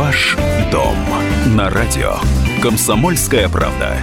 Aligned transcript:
Ваш 0.00 0.34
дом 0.72 0.96
на 1.54 1.68
радио. 1.68 2.16
Комсомольская 2.62 3.50
правда. 3.50 3.98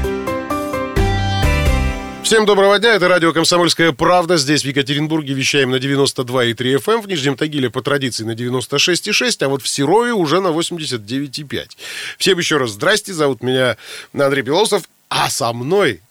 Всем 2.22 2.46
доброго 2.46 2.78
дня, 2.78 2.94
это 2.94 3.08
радио 3.08 3.34
«Комсомольская 3.34 3.94
правда». 3.94 4.38
Здесь, 4.38 4.62
в 4.62 4.66
Екатеринбурге, 4.66 5.34
вещаем 5.34 5.72
на 5.72 5.78
92,3 5.78 6.76
FM, 6.76 6.94
эм, 6.94 7.02
в 7.02 7.08
Нижнем 7.08 7.36
Тагиле 7.36 7.72
по 7.72 7.82
традиции 7.82 8.24
на 8.24 8.36
96,6, 8.36 9.42
а 9.42 9.50
вот 9.50 9.64
в 9.64 9.68
Серове 9.68 10.14
уже 10.14 10.40
на 10.40 10.50
89,5. 10.50 11.70
Всем 12.20 12.38
еще 12.38 12.58
раз 12.58 12.74
здрасте, 12.74 13.12
зовут 13.12 13.42
меня 13.42 13.76
Андрей 14.14 14.44
Белосов, 14.44 14.84
а 15.10 15.32
со 15.32 15.52
мной 15.52 16.02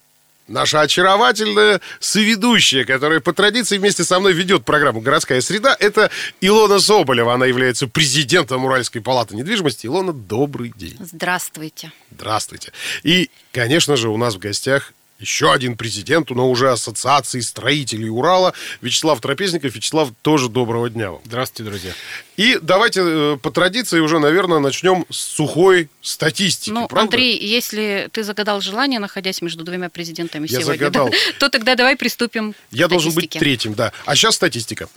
наша 0.47 0.81
очаровательная 0.81 1.81
соведущая, 1.99 2.85
которая 2.85 3.19
по 3.19 3.33
традиции 3.33 3.77
вместе 3.77 4.03
со 4.03 4.19
мной 4.19 4.33
ведет 4.33 4.65
программу 4.65 5.01
«Городская 5.01 5.41
среда», 5.41 5.75
это 5.79 6.09
Илона 6.41 6.79
Соболева. 6.79 7.33
Она 7.33 7.45
является 7.45 7.87
президентом 7.87 8.65
Уральской 8.65 9.01
палаты 9.01 9.35
недвижимости. 9.35 9.87
Илона, 9.87 10.13
добрый 10.13 10.73
день. 10.75 10.97
Здравствуйте. 10.99 11.91
Здравствуйте. 12.11 12.71
И, 13.03 13.29
конечно 13.51 13.95
же, 13.95 14.09
у 14.09 14.17
нас 14.17 14.35
в 14.35 14.39
гостях 14.39 14.93
еще 15.19 15.51
один 15.51 15.75
президент, 15.77 16.29
но 16.29 16.49
уже 16.49 16.71
Ассоциации 16.71 17.39
строителей 17.39 18.09
Урала, 18.09 18.53
Вячеслав 18.81 19.19
Трапезников. 19.19 19.75
Вячеслав, 19.75 20.09
тоже 20.21 20.49
доброго 20.49 20.89
дня 20.89 21.11
вам. 21.11 21.21
Здравствуйте, 21.25 21.69
друзья. 21.69 21.91
И 22.35 22.59
давайте 22.61 23.01
э, 23.03 23.37
по 23.41 23.49
традиции 23.51 23.99
уже, 23.99 24.19
наверное, 24.19 24.59
начнем 24.59 25.05
с 25.09 25.17
сухой 25.17 25.89
статистики. 26.01 26.69
Ну, 26.69 26.87
правда? 26.87 27.05
Андрей, 27.15 27.37
если 27.37 28.09
ты 28.11 28.23
загадал 28.23 28.61
желание, 28.61 28.99
находясь 28.99 29.41
между 29.41 29.63
двумя 29.63 29.89
президентами 29.89 30.47
Я 30.47 30.61
сегодня, 30.61 30.65
загадал. 30.77 31.09
да, 31.09 31.17
то 31.39 31.49
тогда 31.49 31.75
давай 31.75 31.95
приступим 31.95 32.53
Я 32.71 32.85
к 32.87 32.89
должен 32.89 33.13
быть 33.13 33.31
третьим, 33.31 33.73
да. 33.73 33.91
А 34.05 34.15
сейчас 34.15 34.35
статистика. 34.35 34.87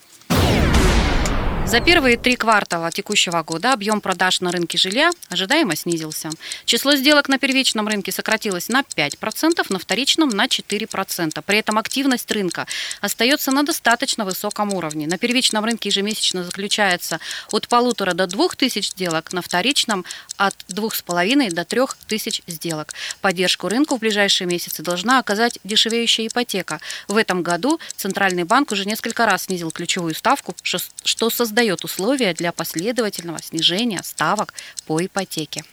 За 1.66 1.80
первые 1.80 2.16
три 2.16 2.34
квартала 2.34 2.90
текущего 2.90 3.44
года 3.44 3.72
объем 3.72 4.00
продаж 4.00 4.40
на 4.40 4.50
рынке 4.50 4.76
жилья 4.76 5.12
ожидаемо 5.28 5.76
снизился. 5.76 6.30
Число 6.64 6.96
сделок 6.96 7.28
на 7.28 7.38
первичном 7.38 7.86
рынке 7.86 8.10
сократилось 8.10 8.68
на 8.68 8.80
5%, 8.80 9.66
на 9.68 9.78
вторичном 9.78 10.30
на 10.30 10.46
4%. 10.46 11.42
При 11.46 11.58
этом 11.58 11.78
активность 11.78 12.28
рынка 12.32 12.66
остается 13.00 13.52
на 13.52 13.62
достаточно 13.62 14.24
высоком 14.24 14.74
уровне. 14.74 15.06
На 15.06 15.16
первичном 15.16 15.64
рынке 15.64 15.90
ежемесячно 15.90 16.42
заключается 16.42 17.20
от 17.52 17.68
полутора 17.68 18.14
до 18.14 18.26
двух 18.26 18.56
тысяч 18.56 18.90
сделок, 18.90 19.32
на 19.32 19.40
вторичном 19.40 20.04
от 20.36 20.56
двух 20.66 20.96
с 20.96 21.02
половиной 21.02 21.50
до 21.50 21.64
трех 21.64 21.96
тысяч 22.08 22.42
сделок. 22.48 22.94
Поддержку 23.20 23.68
рынку 23.68 23.96
в 23.96 24.00
ближайшие 24.00 24.48
месяцы 24.48 24.82
должна 24.82 25.20
оказать 25.20 25.60
дешевеющая 25.62 26.26
ипотека. 26.26 26.80
В 27.06 27.16
этом 27.16 27.44
году 27.44 27.78
Центральный 27.94 28.42
банк 28.42 28.72
уже 28.72 28.86
несколько 28.86 29.24
раз 29.24 29.44
снизил 29.44 29.70
ключевую 29.70 30.16
ставку, 30.16 30.56
что 30.64 31.30
создает 31.30 31.59
условия 31.84 32.32
для 32.32 32.52
последовательного 32.52 33.42
снижения 33.42 34.00
ставок 34.02 34.54
по 34.86 35.04
ипотеке. 35.04 35.64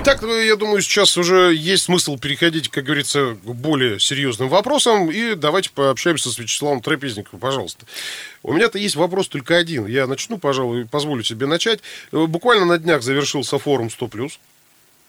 Итак, 0.00 0.22
ну, 0.22 0.40
я 0.40 0.54
думаю, 0.54 0.80
сейчас 0.80 1.16
уже 1.16 1.52
есть 1.54 1.84
смысл 1.84 2.18
переходить, 2.18 2.68
как 2.68 2.84
говорится, 2.84 3.36
к 3.42 3.52
более 3.52 3.98
серьезным 3.98 4.48
вопросам. 4.48 5.10
И 5.10 5.34
давайте 5.34 5.70
пообщаемся 5.70 6.30
с 6.30 6.38
Вячеславом 6.38 6.80
Трапезниковым, 6.80 7.40
пожалуйста. 7.40 7.84
У 8.44 8.52
меня-то 8.52 8.78
есть 8.78 8.94
вопрос 8.94 9.26
только 9.26 9.56
один. 9.56 9.86
Я 9.86 10.06
начну, 10.06 10.38
пожалуй, 10.38 10.86
позволю 10.86 11.24
себе 11.24 11.46
начать. 11.46 11.80
Э, 12.12 12.26
Буквально 12.26 12.66
на 12.66 12.78
днях 12.78 13.02
завершился 13.02 13.58
форум 13.58 13.88
100+. 13.88 14.30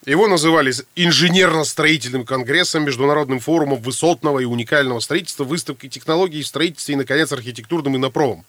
Его 0.05 0.27
называли 0.27 0.73
инженерно-строительным 0.95 2.25
конгрессом, 2.25 2.83
международным 2.83 3.39
форумом 3.39 3.79
высотного 3.81 4.39
и 4.39 4.45
уникального 4.45 5.01
строительства, 5.01 5.43
выставкой 5.43 5.89
технологий 5.89 6.41
в 6.41 6.47
строительстве 6.47 6.95
и, 6.95 6.97
наконец, 6.97 7.31
архитектурным 7.31 7.95
инопромом. 7.97 8.43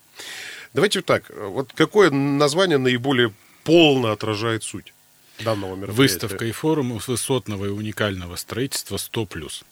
Давайте 0.75 1.01
вот 1.01 1.07
так. 1.07 1.31
Вот 1.31 1.73
какое 1.75 2.11
название 2.11 2.79
наиболее 2.79 3.33
полно 3.65 4.13
отражает 4.13 4.63
суть 4.63 4.93
данного 5.41 5.75
мероприятия? 5.75 6.03
Выставка 6.03 6.45
и 6.45 6.53
форум 6.53 6.99
высотного 7.07 7.67
и 7.67 7.69
уникального 7.69 8.37
строительства 8.37 8.97
100+. 8.97 9.63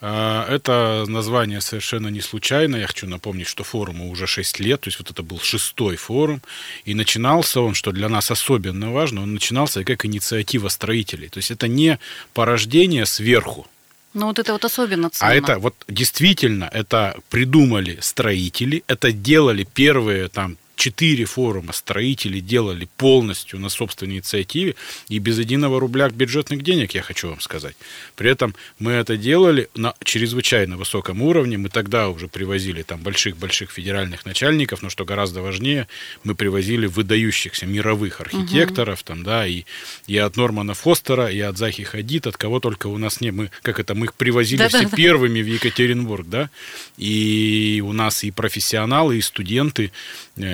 А, 0.00 0.46
Это 0.48 1.04
название 1.06 1.60
совершенно 1.60 2.08
не 2.08 2.22
случайно. 2.22 2.76
Я 2.76 2.86
хочу 2.86 3.06
напомнить, 3.06 3.46
что 3.46 3.64
форуму 3.64 4.10
уже 4.10 4.26
6 4.26 4.60
лет, 4.60 4.80
то 4.80 4.88
есть 4.88 4.98
вот 4.98 5.10
это 5.10 5.22
был 5.22 5.40
шестой 5.40 5.96
форум. 5.96 6.40
И 6.86 6.94
начинался 6.94 7.60
он, 7.60 7.74
что 7.74 7.92
для 7.92 8.08
нас 8.08 8.30
особенно 8.30 8.92
важно, 8.92 9.22
он 9.22 9.34
начинался 9.34 9.84
как 9.84 10.06
инициатива 10.06 10.68
строителей. 10.68 11.28
То 11.28 11.38
есть 11.38 11.50
это 11.50 11.68
не 11.68 11.98
порождение 12.32 13.04
сверху, 13.04 13.66
Ну 14.12 14.26
вот 14.26 14.38
это 14.38 14.52
вот 14.52 14.64
особенно 14.64 15.10
ценно. 15.10 15.30
А 15.30 15.34
это 15.34 15.58
вот 15.58 15.74
действительно, 15.88 16.64
это 16.72 17.16
придумали 17.30 17.98
строители, 18.00 18.82
это 18.86 19.12
делали 19.12 19.64
первые 19.64 20.28
там 20.28 20.56
четыре 20.80 21.26
форума 21.26 21.74
строители 21.74 22.40
делали 22.40 22.88
полностью 22.96 23.60
на 23.60 23.68
собственной 23.68 24.14
инициативе 24.14 24.76
и 25.08 25.18
без 25.18 25.38
единого 25.38 25.78
рубля 25.78 26.08
бюджетных 26.08 26.62
денег, 26.62 26.94
я 26.94 27.02
хочу 27.02 27.28
вам 27.28 27.40
сказать. 27.40 27.76
При 28.16 28.30
этом 28.30 28.54
мы 28.78 28.92
это 28.92 29.18
делали 29.18 29.68
на 29.74 29.94
чрезвычайно 30.02 30.78
высоком 30.78 31.20
уровне. 31.20 31.58
Мы 31.58 31.68
тогда 31.68 32.08
уже 32.08 32.28
привозили 32.28 32.82
там 32.82 33.00
больших-больших 33.00 33.70
федеральных 33.70 34.24
начальников, 34.24 34.80
но 34.80 34.88
что 34.88 35.04
гораздо 35.04 35.42
важнее, 35.42 35.86
мы 36.24 36.34
привозили 36.34 36.86
выдающихся 36.86 37.66
мировых 37.66 38.22
архитекторов, 38.22 39.02
там, 39.02 39.22
да, 39.22 39.46
и, 39.46 39.64
и 40.06 40.16
от 40.16 40.38
Нормана 40.38 40.72
Фостера, 40.72 41.30
и 41.30 41.40
от 41.40 41.58
Захи 41.58 41.84
Хадид, 41.84 42.26
от 42.26 42.38
кого 42.38 42.58
только 42.58 42.86
у 42.86 42.96
нас 42.96 43.20
не, 43.20 43.32
мы, 43.32 43.50
как 43.60 43.80
это, 43.80 43.94
мы 43.94 44.06
их 44.06 44.14
привозили 44.14 44.66
все 44.68 44.78
Да-да-да. 44.78 44.96
первыми 44.96 45.42
в 45.42 45.46
Екатеринбург, 45.46 46.26
да, 46.26 46.48
и 46.96 47.82
у 47.84 47.92
нас 47.92 48.24
и 48.24 48.30
профессионалы, 48.30 49.18
и 49.18 49.20
студенты 49.20 49.92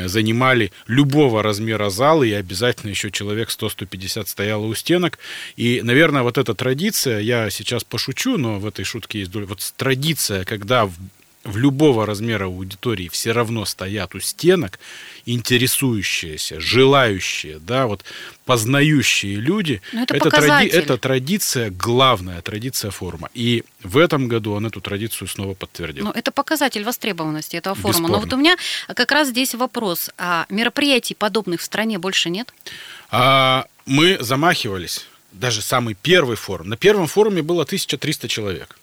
занимали 0.07 0.73
любого 0.87 1.43
размера 1.43 1.91
зала, 1.91 2.23
и 2.23 2.33
обязательно 2.33 2.91
еще 2.91 3.11
человек 3.11 3.49
100-150 3.49 4.27
стояло 4.27 4.65
у 4.65 4.75
стенок. 4.75 5.19
И, 5.57 5.81
наверное, 5.83 6.23
вот 6.23 6.39
эта 6.39 6.55
традиция, 6.55 7.21
я 7.21 7.51
сейчас 7.51 7.85
пошучу, 7.85 8.37
но 8.37 8.59
в 8.59 8.67
этой 8.67 8.85
шутке 8.85 9.21
есть 9.21 9.31
доля, 9.31 9.47
вот 9.47 9.61
традиция, 9.77 10.45
когда 10.45 10.89
в 11.47 11.57
любого 11.57 12.05
размера 12.07 12.45
аудитории 12.47 13.09
все 13.09 13.33
равно 13.33 13.65
стоят 13.65 14.15
у 14.15 14.21
стенок, 14.21 14.79
интересующиеся, 15.25 16.61
желающие, 16.61 17.59
да, 17.59 17.87
вот 17.87 18.05
познающие 18.45 19.37
люди, 19.37 19.81
Ну, 19.93 20.03
это 20.03 20.15
тради- 20.15 20.21
показатель. 20.25 20.71
это 20.71 20.99
традиция, 20.99 21.71
главная 21.71 22.43
традиция 22.43 22.91
форума. 22.91 23.31
И 23.35 23.65
в 23.83 23.97
этом 23.99 24.29
году 24.29 24.53
он 24.53 24.67
эту 24.67 24.81
традицию 24.81 25.29
снова 25.29 25.55
подтвердил. 25.55 26.05
Ну, 26.05 26.11
это 26.11 26.31
показатель 26.31 26.85
востребованности 26.85 27.57
этого 27.57 27.75
форума. 27.75 28.09
Но 28.09 28.09
Бесспорно. 28.09 28.27
вот 28.27 28.33
у 28.35 28.37
меня 28.37 28.57
как 28.95 29.13
раз 29.13 29.29
здесь 29.29 29.55
вопрос. 29.55 30.11
А 30.19 30.47
мероприятий 30.49 31.15
подобных 31.15 31.61
в 31.61 31.65
стране 31.65 31.99
больше 31.99 32.31
нет? 32.31 32.53
А, 33.11 33.67
мы 33.87 34.19
замахивались, 34.21 35.07
даже 35.33 35.63
самый 35.63 35.95
первый 35.95 36.37
форум. 36.37 36.69
На 36.69 36.77
первом 36.77 37.07
форуме 37.07 37.43
было 37.43 37.65
1300 37.65 38.29
человек. 38.29 38.79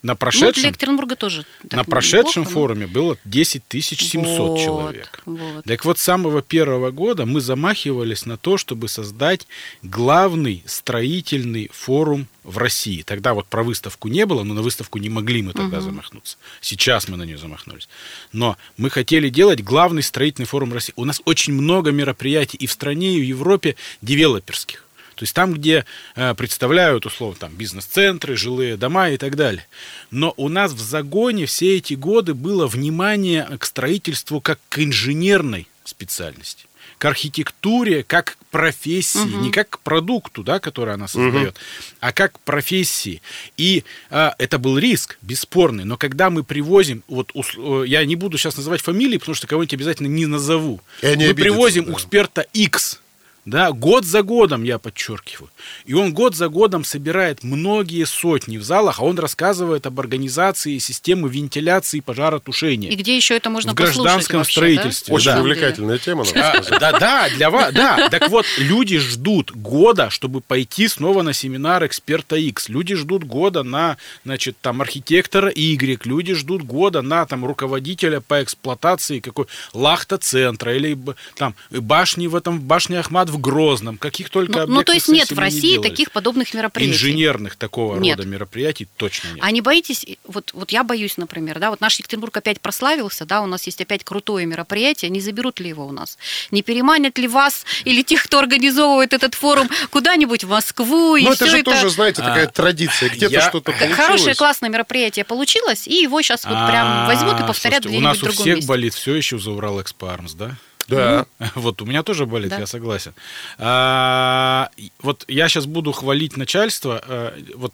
На 0.00 0.12
Ну, 0.12 0.14
для 0.14 0.16
прошедшем, 0.16 0.64
Екатеринбурга 0.66 1.16
тоже. 1.16 1.44
на 1.72 1.82
прошедшем 1.82 2.42
неплохо, 2.42 2.48
но- 2.50 2.54
форуме 2.54 2.86
было 2.86 3.18
10 3.24 3.62
700 3.82 4.38
Вот, 4.50 4.58
человек. 4.60 5.22
вот. 5.26 5.64
Так 5.64 5.84
вот, 5.84 5.98
с 5.98 6.02
самого 6.02 6.40
первого 6.40 6.92
года 6.92 7.26
мы 7.26 7.40
замахивались 7.40 8.24
на 8.24 8.36
то, 8.36 8.56
чтобы 8.58 8.86
создать 8.88 9.48
главный 9.82 10.62
строительный 10.66 11.68
форум 11.72 12.28
в 12.44 12.58
России. 12.58 13.02
Тогда 13.02 13.34
вот 13.34 13.46
про 13.46 13.64
выставку 13.64 14.06
не 14.08 14.24
было, 14.24 14.44
но 14.44 14.54
на 14.54 14.62
выставку 14.62 14.98
не 14.98 15.08
могли 15.10 15.42
мы 15.42 15.52
тогда 15.52 15.80
замахнуться. 15.80 16.36
Сейчас 16.60 17.08
мы 17.08 17.16
на 17.16 17.24
нее 17.24 17.36
замахнулись. 17.36 17.88
Но 18.32 18.56
мы 18.76 18.90
хотели 18.90 19.28
делать 19.28 19.62
главный 19.64 20.02
строительный 20.04 20.46
форум 20.46 20.72
России. 20.72 20.94
У 20.96 21.04
нас 21.04 21.20
очень 21.24 21.52
много 21.54 21.90
мероприятий 21.90 22.56
и 22.56 22.66
в 22.68 22.72
стране, 22.72 23.14
и 23.16 23.20
в 23.20 23.24
Европе 23.24 23.74
девелоперских. 24.00 24.84
То 25.18 25.24
есть 25.24 25.34
там, 25.34 25.52
где 25.52 25.84
э, 26.14 26.34
представляют, 26.34 27.04
условно, 27.04 27.36
там 27.40 27.54
бизнес-центры, 27.54 28.36
жилые 28.36 28.76
дома 28.76 29.10
и 29.10 29.16
так 29.16 29.34
далее. 29.34 29.66
Но 30.12 30.32
у 30.36 30.48
нас 30.48 30.72
в 30.72 30.80
загоне 30.80 31.46
все 31.46 31.76
эти 31.76 31.94
годы 31.94 32.34
было 32.34 32.68
внимание 32.68 33.44
к 33.58 33.64
строительству 33.64 34.40
как 34.40 34.60
к 34.68 34.78
инженерной 34.78 35.66
специальности 35.84 36.68
к 36.98 37.04
архитектуре 37.04 38.02
как 38.02 38.36
к 38.36 38.44
профессии, 38.50 39.40
не 39.40 39.50
как 39.50 39.70
к 39.70 39.78
продукту, 39.80 40.42
да, 40.42 40.58
который 40.58 40.94
она 40.94 41.06
создает, 41.06 41.56
а 42.00 42.12
как 42.12 42.32
к 42.32 42.40
профессии. 42.40 43.22
И 43.56 43.84
а, 44.10 44.34
это 44.38 44.58
был 44.58 44.78
риск, 44.78 45.16
бесспорный. 45.22 45.84
Но 45.84 45.96
когда 45.96 46.28
мы 46.28 46.42
привозим, 46.42 47.04
вот 47.06 47.30
э, 47.34 47.84
я 47.86 48.04
не 48.04 48.16
буду 48.16 48.36
сейчас 48.36 48.56
называть 48.56 48.80
фамилии, 48.80 49.18
потому 49.18 49.36
что 49.36 49.46
кого-нибудь 49.46 49.74
обязательно 49.74 50.08
не 50.08 50.26
назову. 50.26 50.80
И 51.02 51.14
мы 51.14 51.34
привозим 51.34 51.84
да. 51.84 51.92
эксперта 51.92 52.40
X, 52.52 53.00
да, 53.50 53.72
год 53.72 54.04
за 54.04 54.22
годом, 54.22 54.62
я 54.62 54.78
подчеркиваю. 54.78 55.50
И 55.86 55.94
он 55.94 56.12
год 56.12 56.34
за 56.34 56.48
годом 56.48 56.84
собирает 56.84 57.42
многие 57.42 58.04
сотни 58.04 58.58
в 58.58 58.62
залах, 58.62 59.00
а 59.00 59.04
он 59.04 59.18
рассказывает 59.18 59.86
об 59.86 59.98
организации 60.00 60.78
системы 60.78 61.28
вентиляции 61.28 61.98
и 61.98 62.00
пожаротушения. 62.00 62.90
И 62.90 62.96
где 62.96 63.16
еще 63.16 63.36
это 63.36 63.50
можно 63.50 63.72
В 63.72 63.74
послушать 63.74 64.02
гражданском 64.02 64.38
вообще, 64.38 64.52
строительстве, 64.52 65.12
да? 65.12 65.14
Очень 65.14 65.30
да. 65.32 65.40
Увлекательная 65.40 65.98
тема, 65.98 66.24
надо 66.24 66.50
А, 66.50 66.62
сказать. 66.62 66.80
да, 66.80 66.98
да, 66.98 67.28
для 67.30 67.50
вас, 67.50 67.72
да. 67.72 68.08
Так 68.10 68.28
вот, 68.28 68.44
люди 68.58 68.98
ждут 68.98 69.52
года, 69.52 70.10
чтобы 70.10 70.40
пойти 70.40 70.88
снова 70.88 71.22
на 71.22 71.32
семинар 71.32 71.86
эксперта 71.86 72.36
X. 72.36 72.68
Люди 72.68 72.94
ждут 72.94 73.24
года 73.24 73.62
на, 73.62 73.96
значит, 74.24 74.56
там, 74.60 74.82
архитектора 74.82 75.50
Y. 75.50 76.06
Люди 76.06 76.34
ждут 76.34 76.62
года 76.62 77.02
на, 77.02 77.24
там, 77.26 77.44
руководителя 77.44 78.20
по 78.20 78.42
эксплуатации 78.42 79.20
какой 79.20 79.46
лахта-центра 79.72 80.74
или 80.74 80.98
там 81.36 81.54
башни 81.70 82.26
в 82.26 82.36
этом, 82.36 82.60
башни 82.60 82.96
Ахмат 82.96 83.30
в 83.30 83.37
в 83.38 83.40
Грозном, 83.40 83.96
каких 83.98 84.30
только 84.30 84.66
Ну, 84.66 84.74
ну, 84.74 84.82
то 84.84 84.92
есть 84.92 85.08
нет 85.08 85.28
в 85.28 85.32
не 85.34 85.40
России 85.40 85.72
делали. 85.72 85.88
таких 85.88 86.10
подобных 86.12 86.52
мероприятий. 86.54 86.92
инженерных 86.94 87.56
такого 87.56 87.98
Нет. 87.98 88.16
рода 88.18 88.28
мероприятий 88.28 88.88
точно 88.96 89.28
нет. 89.28 89.38
А 89.40 89.50
не 89.50 89.60
боитесь, 89.60 90.04
вот, 90.26 90.50
вот 90.52 90.70
я 90.72 90.84
боюсь, 90.84 91.16
например, 91.16 91.58
да, 91.58 91.70
вот 91.70 91.80
наш 91.80 91.98
Екатеринбург 91.98 92.36
опять 92.36 92.60
прославился, 92.60 93.24
да, 93.24 93.40
у 93.42 93.46
нас 93.46 93.64
есть 93.66 93.80
опять 93.80 94.04
крутое 94.04 94.46
мероприятие, 94.46 95.10
не 95.10 95.20
заберут 95.20 95.60
ли 95.60 95.68
его 95.68 95.86
у 95.86 95.92
нас? 95.92 96.18
Не 96.50 96.62
переманят 96.62 97.16
ли 97.18 97.28
вас 97.28 97.64
или 97.84 98.02
тех, 98.02 98.22
кто 98.24 98.38
организовывает 98.40 99.12
этот 99.12 99.34
форум, 99.34 99.68
куда-нибудь 99.90 100.44
в 100.44 100.48
Москву? 100.50 101.16
Ну, 101.16 101.32
это 101.32 101.46
же 101.46 101.62
тоже, 101.62 101.90
знаете, 101.90 102.22
такая 102.22 102.46
А, 102.46 102.50
традиция. 102.50 103.08
Где-то 103.10 103.32
я- 103.32 103.48
что-то 103.48 103.72
получилось. 103.72 103.96
хорошее, 103.96 104.34
классное 104.34 104.70
мероприятие 104.70 105.24
получилось, 105.24 105.86
и 105.86 105.94
его 105.94 106.20
сейчас 106.22 106.44
вот 106.44 106.54
прям 106.68 107.06
возьмут 107.06 107.40
и 107.40 107.42
А, 107.42 107.46
повторят 107.46 107.84
У 107.86 107.88
где-нибудь 107.88 108.04
нас 108.04 108.18
в 108.18 108.22
у 108.22 108.26
другом 108.26 108.42
всех 108.42 108.56
месте. 108.56 108.68
болит 108.68 108.94
все 108.94 109.14
еще 109.14 109.38
за 109.38 109.50
Урал 109.50 109.80
Экспармс, 109.80 110.32
да? 110.34 110.56
Да. 110.88 111.26
Вот 111.54 111.82
у 111.82 111.86
меня 111.86 112.02
тоже 112.02 112.26
болит, 112.26 112.50
Да. 112.50 112.58
я 112.60 112.66
согласен. 112.66 113.12
А, 113.58 114.70
вот 115.02 115.24
я 115.28 115.48
сейчас 115.48 115.66
буду 115.66 115.92
хвалить 115.92 116.36
начальство. 116.36 117.00
а, 117.06 117.34
вот 117.54 117.72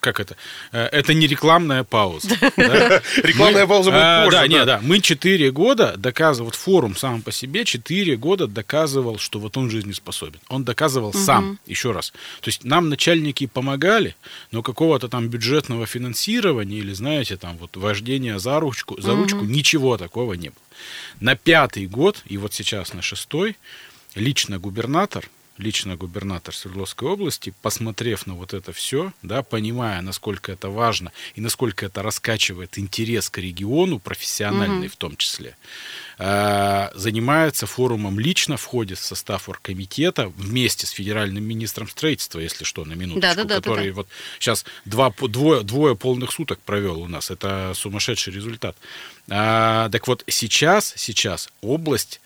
как 0.00 0.20
это? 0.20 0.36
Э, 0.72 0.84
Это 0.92 1.12
не 1.12 1.26
рекламная 1.26 1.82
пауза. 1.82 2.28
Рекламная 2.56 3.66
пауза 3.66 3.90
будет 3.90 4.00
а, 4.02 4.24
позже, 4.24 4.36
Да, 4.36 4.42
да. 4.42 4.46
не, 4.48 4.64
да. 4.64 4.80
Мы 4.82 5.00
4 5.00 5.50
года 5.50 5.94
доказывал, 5.96 6.46
вот 6.46 6.54
форум 6.54 6.96
сам 6.96 7.22
по 7.22 7.32
себе 7.32 7.64
4 7.64 8.16
года 8.16 8.46
доказывал, 8.46 9.18
что 9.18 9.40
вот 9.40 9.56
он 9.56 9.70
жизнеспособен. 9.70 10.38
Он 10.48 10.64
доказывал 10.64 11.12
сам, 11.12 11.58
еще 11.66 11.90
раз. 11.92 12.12
То 12.40 12.48
есть 12.48 12.64
нам 12.64 12.88
начальники 12.88 13.46
помогали, 13.46 14.14
но 14.52 14.62
какого-то 14.62 15.08
там 15.08 15.28
бюджетного 15.28 15.86
финансирования 15.86 16.78
или, 16.78 16.92
знаете, 16.92 17.36
там 17.36 17.56
вот 17.58 17.76
вождения 17.76 18.38
за 18.38 18.60
ручку, 18.60 19.00
за 19.00 19.16
ручку, 19.16 19.40
ничего 19.40 19.96
такого 19.96 20.34
не 20.34 20.50
было. 20.50 20.58
На 21.20 21.36
пятый 21.36 21.86
год, 21.86 22.22
и 22.26 22.38
вот 22.38 22.54
сейчас 22.54 22.92
на 22.92 23.02
шестой, 23.02 23.56
лично 24.14 24.58
губернатор, 24.58 25.28
лично 25.58 25.96
губернатор 25.96 26.54
Свердловской 26.54 27.08
области, 27.08 27.54
посмотрев 27.62 28.26
на 28.26 28.34
вот 28.34 28.54
это 28.54 28.72
все, 28.72 29.12
да, 29.22 29.42
понимая, 29.42 30.00
насколько 30.02 30.52
это 30.52 30.68
важно 30.68 31.12
и 31.34 31.40
насколько 31.40 31.86
это 31.86 32.02
раскачивает 32.02 32.78
интерес 32.78 33.30
к 33.30 33.38
региону, 33.38 33.98
профессиональный 33.98 34.88
в 34.88 34.96
том 34.96 35.16
числе, 35.16 35.56
э, 36.18 36.90
занимается 36.94 37.66
форумом 37.66 38.18
лично, 38.18 38.56
входит 38.56 38.98
в 38.98 39.04
состав 39.04 39.48
оргкомитета 39.48 40.28
вместе 40.28 40.86
с 40.86 40.90
федеральным 40.90 41.44
министром 41.44 41.88
строительства, 41.88 42.40
если 42.40 42.64
что, 42.64 42.84
на 42.84 42.92
минуточку, 42.92 43.20
Да-да-да-да-да. 43.20 43.60
который 43.60 43.90
вот 43.92 44.08
сейчас 44.38 44.64
два, 44.84 45.10
двое, 45.10 45.62
двое 45.62 45.96
полных 45.96 46.32
суток 46.32 46.60
провел 46.60 47.00
у 47.00 47.08
нас. 47.08 47.30
Это 47.30 47.72
сумасшедший 47.74 48.32
результат. 48.32 48.76
А, 49.28 49.88
так 49.90 50.06
вот, 50.06 50.24
сейчас, 50.26 50.92
сейчас 50.96 51.48
область 51.60 52.20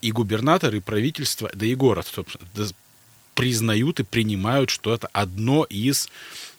и 0.00 0.10
губернатор, 0.12 0.74
и 0.74 0.80
правительство, 0.80 1.50
да 1.54 1.66
и 1.66 1.74
город 1.74 2.06
собственно, 2.12 2.48
да, 2.54 2.64
признают 3.34 4.00
и 4.00 4.02
принимают, 4.02 4.70
что 4.70 4.94
это 4.94 5.08
одно 5.12 5.64
из, 5.64 6.08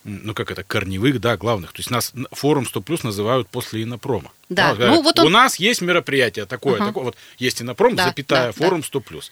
ну 0.03 0.35
как 0.35 0.51
это, 0.51 0.63
корневых, 0.63 1.19
да, 1.19 1.35
главных. 1.35 1.71
То 1.73 1.79
есть 1.79 1.89
нас 1.89 2.13
форум 2.31 2.67
100 2.67 2.81
плюс 2.81 3.01
называют 3.03 3.47
после 3.49 3.81
инопрома. 3.81 4.31
Да, 4.49 4.75
говорят, 4.75 4.95
ну 4.95 5.01
вот 5.01 5.19
У 5.19 5.25
он- 5.25 5.31
нас 5.31 5.55
есть 5.57 5.81
мероприятие 5.81 6.45
такое, 6.45 6.75
Ага. 6.75 6.85
такое, 6.85 7.03
вот 7.05 7.17
есть 7.39 7.61
инопром, 7.61 7.95
Да, 7.95 8.05
запятая, 8.05 8.47
да, 8.47 8.51
форум 8.51 8.83
100 8.83 8.99
плюс. 9.01 9.31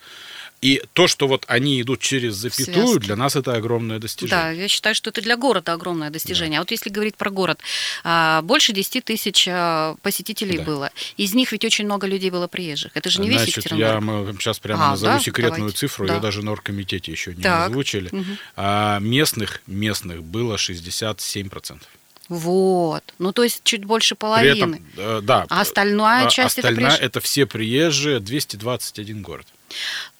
И 0.61 0.81
то, 0.93 1.07
что 1.07 1.27
вот 1.27 1.43
они 1.47 1.81
идут 1.81 1.99
через 1.99 2.33
запятую, 2.35 2.87
Связки. 2.87 3.05
для 3.05 3.15
нас 3.15 3.35
это 3.35 3.53
огромное 3.53 3.99
достижение. 3.99 4.35
Да, 4.43 4.49
я 4.51 4.67
считаю, 4.67 4.95
что 4.95 5.09
это 5.11 5.21
для 5.21 5.37
города 5.37 5.73
огромное 5.73 6.09
достижение. 6.09 6.59
А 6.59 6.61
вот 6.61 6.71
если 6.71 6.89
говорить 6.89 7.17
про 7.17 7.29
город, 7.29 7.59
а, 8.03 8.41
больше 8.41 8.73
10 8.73 9.03
тысяч 9.05 9.47
а, 9.47 9.95
посетителей 10.01 10.57
Да. 10.57 10.63
было. 10.63 10.91
Из 11.17 11.33
них 11.35 11.51
ведь 11.51 11.65
очень 11.65 11.85
много 11.85 12.07
людей 12.07 12.31
было 12.31 12.47
приезжих. 12.47 12.91
Это 12.95 13.09
же 13.09 13.21
не 13.21 13.27
весь 13.29 13.37
Значит, 13.41 13.57
Екатеринбург. 13.57 14.27
я 14.27 14.33
сейчас 14.39 14.59
прямо 14.59 14.87
А, 14.87 14.89
назову 14.91 15.13
да? 15.13 15.19
секретную 15.19 15.57
Давайте. 15.59 15.77
цифру, 15.77 16.07
Да. 16.07 16.15
ее 16.15 16.19
даже 16.21 16.41
на 16.43 16.51
оргкомитете 16.51 17.11
еще 17.11 17.35
не 17.35 17.43
Так. 17.43 17.67
озвучили. 17.69 18.09
Мгм. 18.11 18.37
А 18.55 18.99
местных, 18.99 19.61
местных 19.67 20.23
было 20.23 20.57
67%. 20.57 21.87
Вот. 22.27 23.03
Ну, 23.19 23.31
то 23.33 23.43
есть 23.43 23.61
чуть 23.63 23.85
больше 23.85 24.15
При 24.15 24.19
половины. 24.21 24.55
этом, 24.75 24.85
э, 24.97 25.19
да, 25.21 25.45
А 25.49 25.61
остальная 25.61 26.25
а 26.25 26.29
часть 26.29 26.57
это 26.57 26.69
остальная 26.69 26.89
приезжие? 26.91 27.05
это 27.07 27.19
все 27.19 27.45
приезжие, 27.45 28.19
221 28.19 29.21
город. 29.21 29.45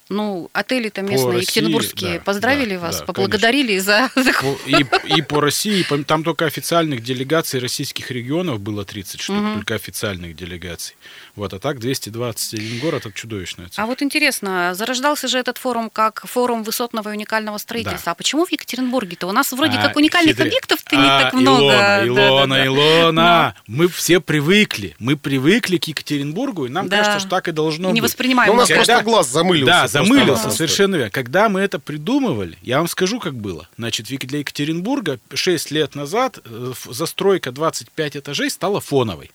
Ну, 0.07 0.49
отели-то 0.53 1.01
местные, 1.01 1.25
России, 1.31 1.41
екатеринбургские, 1.41 2.19
да, 2.19 2.23
поздравили 2.23 2.75
да, 2.75 2.79
вас, 2.79 2.99
да, 2.99 3.05
поблагодарили 3.05 3.79
за... 3.79 4.11
за- 4.15 4.33
По- 4.33 4.57
И, 4.67 4.85
и 5.17 5.21
по 5.23 5.41
России, 5.41 5.81
по- 5.83 5.97
там 6.03 6.23
только 6.23 6.45
официальных 6.45 7.01
делегаций 7.01 7.59
российских 7.59 8.11
регионов 8.11 8.59
было 8.59 8.85
30 8.85 9.19
штук, 9.19 9.37
только 9.55 9.73
официальных 9.73 10.35
делегаций. 10.35 10.95
Вот, 11.35 11.53
а 11.53 11.59
так 11.59 11.79
221 11.79 12.79
город, 12.79 13.05
это 13.05 13.13
чудовищная 13.17 13.67
цифра. 13.67 13.83
А 13.83 13.85
вот 13.87 14.01
интересно, 14.01 14.73
зарождался 14.73 15.27
же 15.27 15.37
этот 15.37 15.57
форум 15.57 15.89
как 15.89 16.25
форум 16.25 16.63
высотного 16.63 17.09
и 17.09 17.11
уникального 17.11 17.57
строительства. 17.57 18.05
Да. 18.05 18.11
А 18.11 18.15
почему 18.15 18.45
в 18.45 18.51
Екатеринбурге-то? 18.51 19.27
У 19.27 19.33
нас 19.33 19.51
вроде 19.51 19.77
А, 19.77 19.81
как 19.81 19.97
уникальных 19.97 20.31
хитрый. 20.35 20.47
объектов-то 20.47 20.95
не 20.95 21.01
А, 21.05 21.21
так 21.23 21.33
много. 21.33 21.65
Илона, 21.65 21.75
Да, 21.77 22.05
Илона, 22.05 22.47
да, 22.47 22.55
да. 22.55 22.65
Илона. 22.65 23.55
Мы 23.67 23.87
все 23.89 24.21
привыкли. 24.21 24.95
Мы 24.99 25.17
привыкли 25.17 25.77
к 25.77 25.83
Екатеринбургу, 25.89 26.67
и 26.67 26.69
нам 26.69 26.87
Да. 26.87 26.99
кажется, 26.99 27.19
что 27.19 27.29
так 27.29 27.49
и 27.49 27.51
должно 27.51 27.91
Не 27.91 27.99
быть. 27.99 28.09
воспринимаем 28.11 28.51
Ну, 28.51 28.55
у 28.55 28.59
нас 28.59 28.69
Когда- 28.69 28.83
просто 28.85 29.03
глаз 29.03 29.27
замылился. 29.27 29.65
Да, 29.73 29.87
замылился, 29.89 30.51
совершенно 30.51 30.95
верно. 30.95 31.11
Когда 31.11 31.49
мы 31.49 31.59
это 31.59 31.79
придумывали, 31.79 32.57
я 32.61 32.77
вам 32.77 32.87
скажу, 32.87 33.19
как 33.19 33.35
было. 33.35 33.67
Значит, 33.77 34.05
для 34.07 34.39
Екатеринбурга 34.39 35.19
6 35.33 35.69
лет 35.71 35.95
назад 35.95 36.39
э, 36.45 36.73
застройка 36.89 37.51
25 37.51 38.15
этажей 38.17 38.49
стала 38.49 38.79
фоновой. 38.79 39.31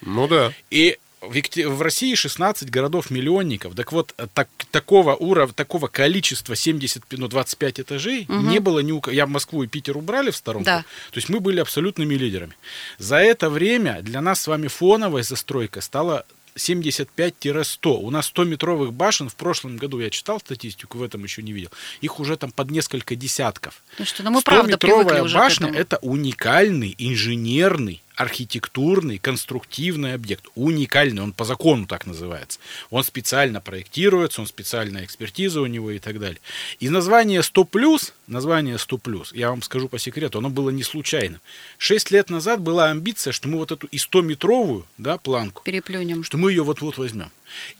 Ну 0.00 0.28
да. 0.28 0.52
И 0.70 0.96
в, 1.28 1.82
России 1.82 2.14
16 2.14 2.70
городов-миллионников. 2.70 3.74
Так 3.74 3.92
вот, 3.92 4.14
так, 4.34 4.48
такого 4.70 5.14
уровня, 5.14 5.52
такого 5.52 5.88
количества 5.88 6.56
70, 6.56 7.04
ну, 7.12 7.28
25 7.28 7.80
этажей 7.80 8.26
не 8.28 8.58
было 8.58 8.80
ни 8.80 8.92
у 8.92 9.00
кого. 9.00 9.14
Я 9.14 9.26
Москву 9.26 9.62
и 9.62 9.66
Питер 9.66 9.96
убрали 9.96 10.30
в 10.30 10.36
сторонку. 10.36 10.66
Да. 10.66 10.84
То 11.10 11.18
есть 11.18 11.28
мы 11.28 11.40
были 11.40 11.60
абсолютными 11.60 12.14
лидерами. 12.14 12.54
За 12.98 13.16
это 13.16 13.50
время 13.50 14.02
для 14.02 14.20
нас 14.20 14.42
с 14.42 14.46
вами 14.46 14.68
фоновая 14.68 15.22
застройка 15.22 15.80
стала 15.80 16.24
75-100. 16.56 17.98
У 18.02 18.10
нас 18.10 18.32
100-метровых 18.34 18.90
башен 18.90 19.28
в 19.28 19.36
прошлом 19.36 19.76
году, 19.76 20.00
я 20.00 20.10
читал 20.10 20.40
статистику, 20.40 20.98
в 20.98 21.02
этом 21.02 21.22
еще 21.22 21.42
не 21.42 21.52
видел. 21.52 21.70
Их 22.00 22.18
уже 22.18 22.36
там 22.36 22.50
под 22.50 22.70
несколько 22.70 23.14
десятков. 23.14 23.82
Ну 23.98 24.04
что, 24.04 24.22
ну 24.22 24.30
мы 24.30 24.42
правда 24.42 24.78
привыкли 24.78 25.16
100-метровая 25.16 25.22
уже 25.22 25.36
к 25.36 25.38
башня 25.38 25.72
это 25.72 25.98
уникальный 25.98 26.94
инженерный 26.98 28.02
архитектурный, 28.16 29.18
конструктивный 29.18 30.14
объект. 30.14 30.46
Уникальный, 30.54 31.22
он 31.22 31.32
по 31.32 31.44
закону 31.44 31.86
так 31.86 32.06
называется. 32.06 32.58
Он 32.90 33.04
специально 33.04 33.60
проектируется, 33.60 34.40
он 34.40 34.46
специальная 34.46 35.04
экспертиза 35.04 35.60
у 35.60 35.66
него 35.66 35.90
и 35.90 35.98
так 35.98 36.18
далее. 36.18 36.40
И 36.80 36.88
название 36.88 37.40
100+, 37.40 38.12
название 38.26 38.76
100+, 38.76 39.28
я 39.32 39.50
вам 39.50 39.62
скажу 39.62 39.88
по 39.88 39.98
секрету, 39.98 40.38
оно 40.38 40.48
было 40.48 40.70
не 40.70 40.82
случайным. 40.82 41.40
Шесть 41.76 42.10
лет 42.10 42.30
назад 42.30 42.60
была 42.60 42.90
амбиция, 42.90 43.32
что 43.32 43.48
мы 43.48 43.58
вот 43.58 43.70
эту 43.70 43.86
и 43.88 43.98
100-метровую 43.98 44.84
да, 44.96 45.18
планку, 45.18 45.62
Переплюнем. 45.62 46.24
что 46.24 46.38
мы 46.38 46.50
ее 46.52 46.64
вот-вот 46.64 46.96
возьмем. 46.96 47.30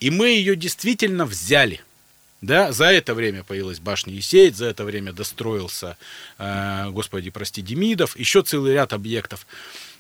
И 0.01 0.11
мы 0.11 0.29
ее 0.29 0.55
действительно 0.55 1.25
взяли. 1.25 1.81
Да, 2.43 2.71
за 2.71 2.85
это 2.87 3.15
время 3.15 3.43
появилась 3.43 3.81
башня 3.81 4.13
Есеять, 4.13 4.57
за 4.57 4.67
это 4.67 4.85
время 4.85 5.15
достроился, 5.15 5.97
э, 6.39 6.91
господи, 6.91 7.31
прости, 7.31 7.63
Демидов, 7.63 8.17
еще 8.19 8.43
целый 8.43 8.75
ряд 8.75 8.93
объектов. 8.93 9.47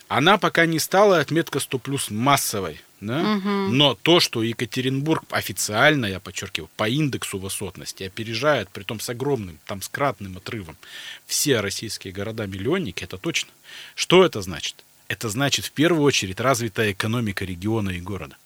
Она 0.08 0.38
пока 0.38 0.66
не 0.66 0.78
стала 0.78 1.18
отметка 1.20 1.58
100 1.58 1.78
плюс 1.78 2.10
массовой, 2.10 2.80
да? 3.00 3.40
но 3.70 3.94
то, 3.94 4.20
что 4.20 4.42
Екатеринбург 4.42 5.25
официально, 5.30 6.06
я 6.06 6.20
подчеркиваю, 6.20 6.70
по 6.76 6.88
индексу 6.88 7.38
высотности 7.38 8.04
опережает, 8.04 8.68
при 8.70 8.84
том 8.84 9.00
с 9.00 9.08
огромным, 9.10 9.58
там 9.66 9.82
с 9.82 9.88
кратным 9.88 10.36
отрывом, 10.36 10.76
все 11.26 11.60
российские 11.60 12.12
города-миллионники, 12.12 13.04
это 13.04 13.18
точно. 13.18 13.50
Что 13.94 14.25
это 14.25 14.42
значит? 14.42 14.84
Это 15.08 15.28
значит, 15.28 15.64
в 15.64 15.72
первую 15.72 16.02
очередь, 16.02 16.40
развитая 16.40 16.92
экономика 16.92 17.44
региона 17.44 17.90
и 17.90 18.00
города. 18.00 18.36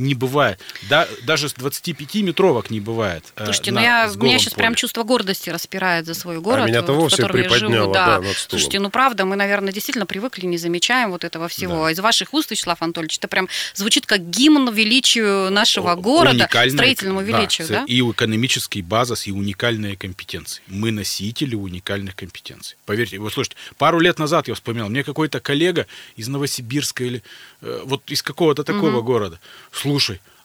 Не 0.00 0.14
бывает. 0.14 0.58
Да, 0.88 1.06
даже 1.24 1.48
с 1.48 1.54
25-метровок 1.54 2.70
не 2.70 2.80
бывает. 2.80 3.24
э, 3.36 3.44
Слушайте, 3.44 3.72
на- 3.72 3.80
ну 3.80 3.86
я, 3.86 4.10
меня 4.16 4.38
сейчас 4.38 4.54
полем. 4.54 4.64
прям 4.64 4.74
чувство 4.74 5.02
гордости 5.02 5.50
распирает 5.50 6.06
за 6.06 6.14
свой 6.14 6.40
город, 6.40 6.66
меня-то 6.68 6.92
в 6.92 6.96
вовсе 6.96 7.16
котором 7.16 7.36
я 7.36 7.42
живу. 7.48 7.54
приподняло, 7.58 7.92
Да. 7.94 8.20
да. 8.20 8.28
Слушайте, 8.48 8.80
ну 8.80 8.88
правда, 8.90 9.24
мы, 9.26 9.36
наверное, 9.36 9.72
действительно 9.72 10.06
привыкли, 10.06 10.46
не 10.46 10.56
замечаем 10.58 11.10
вот 11.10 11.24
этого 11.24 11.48
всего. 11.48 11.84
Да. 11.84 11.90
Из 11.92 11.98
ваших 12.00 12.32
уст, 12.32 12.50
Вячеслав 12.50 12.80
Анатольевич, 12.80 13.18
это 13.18 13.28
прям 13.28 13.48
звучит 13.74 14.06
как 14.06 14.28
гимн 14.30 14.72
величию 14.72 15.50
нашего 15.50 15.94
города, 15.96 16.30
уникальная- 16.44 16.70
строительному 16.76 17.20
величию, 17.20 17.66
с- 17.66 17.70
да? 17.70 17.84
И 17.86 18.00
экономический 18.00 18.80
базис, 18.82 19.26
и 19.26 19.32
уникальные 19.32 19.96
компетенции. 19.96 20.62
Мы 20.68 20.92
носители 20.92 21.54
уникальных 21.56 22.16
компетенций. 22.16 22.76
Поверьте, 22.86 23.18
вот 23.18 23.32
слушайте, 23.34 23.56
пару 23.76 24.00
лет 24.00 24.18
назад 24.18 24.48
я 24.48 24.54
вспоминал, 24.54 24.88
мне 24.88 25.04
какой-то 25.04 25.40
коллега 25.40 25.86
из 26.16 26.28
Новосибирска 26.28 27.04
или 27.04 27.22
э, 27.62 27.82
вот 27.84 28.02
из 28.10 28.22
какого-то 28.22 28.64
такого 28.64 29.02
города, 29.02 29.38
слушай, 29.70 29.89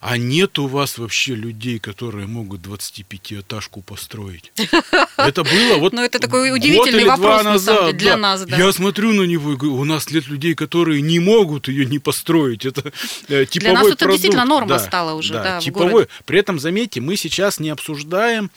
а 0.01 0.17
нет 0.17 0.59
у 0.59 0.67
вас 0.67 0.97
вообще 0.99 1.33
людей, 1.33 1.79
которые 1.79 2.27
могут 2.27 2.61
25-этажку 2.61 3.81
построить? 3.81 4.51
Это 5.17 5.43
было 5.43 5.77
вот 5.77 5.93
Ну, 5.93 6.03
это 6.03 6.19
такой 6.19 6.53
удивительный 6.53 7.05
вопрос, 7.05 7.43
на 7.43 7.43
самом 7.43 7.53
назад, 7.53 7.85
деле, 7.87 7.97
для 7.97 8.11
да. 8.11 8.17
нас, 8.17 8.45
да. 8.45 8.57
Я 8.57 8.71
смотрю 8.71 9.13
на 9.13 9.23
него 9.23 9.53
и 9.53 9.55
говорю, 9.55 9.77
у 9.77 9.83
нас 9.83 10.11
нет 10.11 10.27
людей, 10.27 10.53
которые 10.53 11.01
не 11.01 11.19
могут 11.19 11.67
ее 11.69 11.85
не 11.85 11.97
построить. 11.99 12.65
Это 12.65 12.91
э, 13.29 13.45
типовой 13.45 13.73
нас 13.73 13.87
это 13.87 13.95
продукт. 13.97 14.11
действительно 14.13 14.45
норма 14.45 14.67
Да, 14.67 14.79
стала 14.79 15.13
уже, 15.13 15.33
да, 15.33 15.59
в 15.59 15.63
типовой. 15.63 15.91
городе. 15.91 16.09
При 16.25 16.39
этом, 16.39 16.59
заметьте, 16.59 17.01
мы 17.01 17.15
сейчас 17.15 17.59
не 17.59 17.69
обсуждаем 17.69 18.51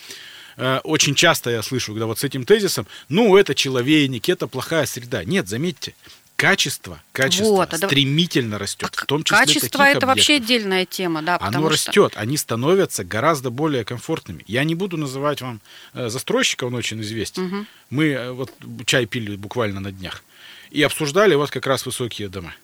э, 0.59 0.81
очень 0.85 1.15
часто 1.15 1.51
я 1.51 1.63
слышу, 1.63 1.93
когда 1.93 2.07
вот 2.07 2.19
с 2.19 2.25
этим 2.25 2.45
тезисом, 2.45 2.87
ну, 3.09 3.37
это 3.37 3.55
человейник, 3.55 4.29
это 4.29 4.49
плохая 4.49 4.85
среда. 4.85 5.25
Нет, 5.25 5.49
заметьте, 5.49 5.95
качество, 6.39 7.03
качество 7.11 7.51
Вот, 7.51 7.75
а 7.75 7.77
стремительно 7.77 8.59
растет. 8.59 8.95
А 8.97 9.03
в 9.03 9.07
том 9.07 9.25
числе 9.25 9.39
Качество 9.39 9.83
это 9.83 10.07
вообще 10.07 10.37
объектов. 10.37 10.57
отдельная 10.57 10.87
тема, 10.87 11.21
да, 11.21 11.37
Оно 11.41 11.59
что 11.59 11.69
растет, 11.69 12.13
они 12.15 12.37
становятся 12.37 13.05
гораздо 13.05 13.51
более 13.51 13.85
комфортными. 13.85 14.45
Я 14.47 14.63
не 14.63 14.77
буду 14.77 14.97
называть 14.97 15.43
вам 15.43 15.61
э, 15.95 16.09
застройщика, 16.09 16.65
он 16.65 16.75
очень 16.75 17.01
известен. 17.01 17.67
Мы 17.91 18.07
э, 18.07 18.31
вот 18.31 18.53
чай 18.87 19.07
пили 19.07 19.35
буквально 19.35 19.81
на 19.81 19.91
днях 19.91 20.23
и 20.71 20.81
обсуждали 20.83 21.35
вот 21.35 21.51
как 21.51 21.67
раз 21.67 21.85
высокие 21.85 22.29
дома. 22.29 22.55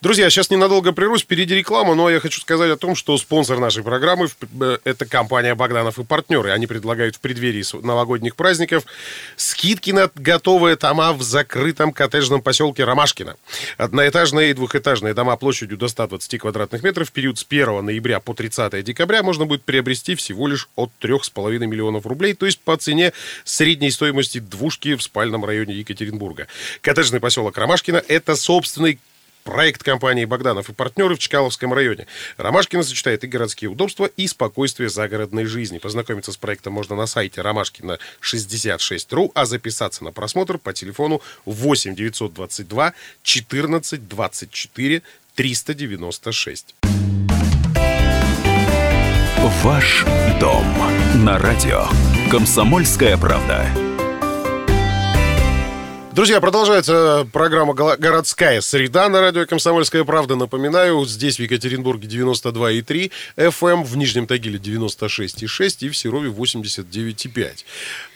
Друзья, 0.00 0.28
сейчас 0.30 0.50
ненадолго 0.50 0.92
прервусь, 0.92 1.22
впереди 1.22 1.54
реклама, 1.54 1.94
но 1.94 2.10
я 2.10 2.20
хочу 2.20 2.40
сказать 2.40 2.70
о 2.70 2.76
том, 2.76 2.94
что 2.94 3.16
спонсор 3.18 3.58
нашей 3.58 3.82
программы 3.82 4.28
э, 4.60 4.78
это 4.84 5.06
компания 5.06 5.54
Богданов 5.54 5.98
и 5.98 6.04
партнеры. 6.04 6.50
Они 6.50 6.66
предлагают 6.66 7.16
в 7.16 7.20
преддверии 7.20 7.60
новогодних 7.84 8.36
праздников 8.36 8.84
скидки 9.36 9.90
на 9.90 10.10
готовые 10.14 10.76
дома 10.76 11.12
в 11.12 11.22
закрытом 11.22 11.92
коттеджном 11.92 12.42
поселке 12.42 12.84
Ромашкино. 12.84 13.36
Одноэтажные 13.76 14.50
и 14.50 14.54
двухэтажные 14.54 15.14
дома 15.14 15.36
площадью 15.36 15.78
до 15.78 15.88
120 15.88 16.40
квадратных 16.40 16.82
метров 16.82 17.08
в 17.08 17.12
период 17.12 17.38
с 17.38 17.46
1 17.48 17.84
ноября 17.84 18.20
по 18.20 18.34
30 18.34 18.84
декабря 18.84 19.22
можно 19.22 19.46
будет 19.46 19.62
приобрести 19.62 20.14
всего 20.14 20.46
лишь 20.46 20.68
от 20.76 20.90
3,5 21.00 21.58
миллионов 21.66 22.06
рублей, 22.06 22.34
то 22.34 22.46
есть 22.46 22.60
по 22.60 22.76
цене 22.76 23.12
средней 23.44 23.90
стоимости 23.90 24.38
двушки 24.38 24.96
в 24.96 25.02
спальном 25.02 25.44
районе 25.44 25.74
Екатеринбурга. 25.74 26.48
Коттеджный 26.80 27.20
поселок 27.20 27.56
Ромашкино– 27.56 28.02
это 28.08 28.36
собственный 28.36 28.98
Проект 29.44 29.82
компании 29.82 30.24
«Богданов 30.24 30.68
и 30.68 30.72
партнеры» 30.72 31.16
в 31.16 31.18
Чкаловском 31.18 31.72
районе. 31.72 32.06
Ромашкина 32.36 32.82
сочетает 32.82 33.24
и 33.24 33.26
городские 33.26 33.70
удобства, 33.70 34.06
и 34.06 34.26
спокойствие 34.26 34.88
загородной 34.88 35.46
жизни. 35.46 35.78
Познакомиться 35.78 36.32
с 36.32 36.36
проектом 36.36 36.74
можно 36.74 36.94
на 36.94 37.06
сайте 37.06 37.40
ромашкина 37.40 37.98
66.ru, 38.22 39.30
а 39.34 39.46
записаться 39.46 40.04
на 40.04 40.12
просмотр 40.12 40.58
по 40.58 40.72
телефону 40.72 41.22
8 41.46 41.94
922 41.94 42.92
14 43.22 44.08
24 44.08 45.02
396. 45.34 46.74
Ваш 49.62 50.04
дом 50.38 50.64
на 51.24 51.38
радио. 51.38 51.86
Комсомольская 52.30 53.16
правда. 53.16 53.89
Друзья, 56.20 56.38
продолжается 56.38 57.26
программа 57.32 57.72
«Гола- 57.72 57.96
«Городская 57.96 58.60
среда» 58.60 59.08
на 59.08 59.22
радио 59.22 59.46
«Комсомольская 59.46 60.04
правда». 60.04 60.36
Напоминаю, 60.36 61.02
здесь 61.06 61.38
в 61.38 61.42
Екатеринбурге 61.42 62.08
92,3 62.08 63.10
FM, 63.38 63.84
в 63.84 63.96
Нижнем 63.96 64.26
Тагиле 64.26 64.58
96,6 64.58 65.86
и 65.86 65.88
в 65.88 65.96
Серове 65.96 66.28
89,5. 66.28 67.64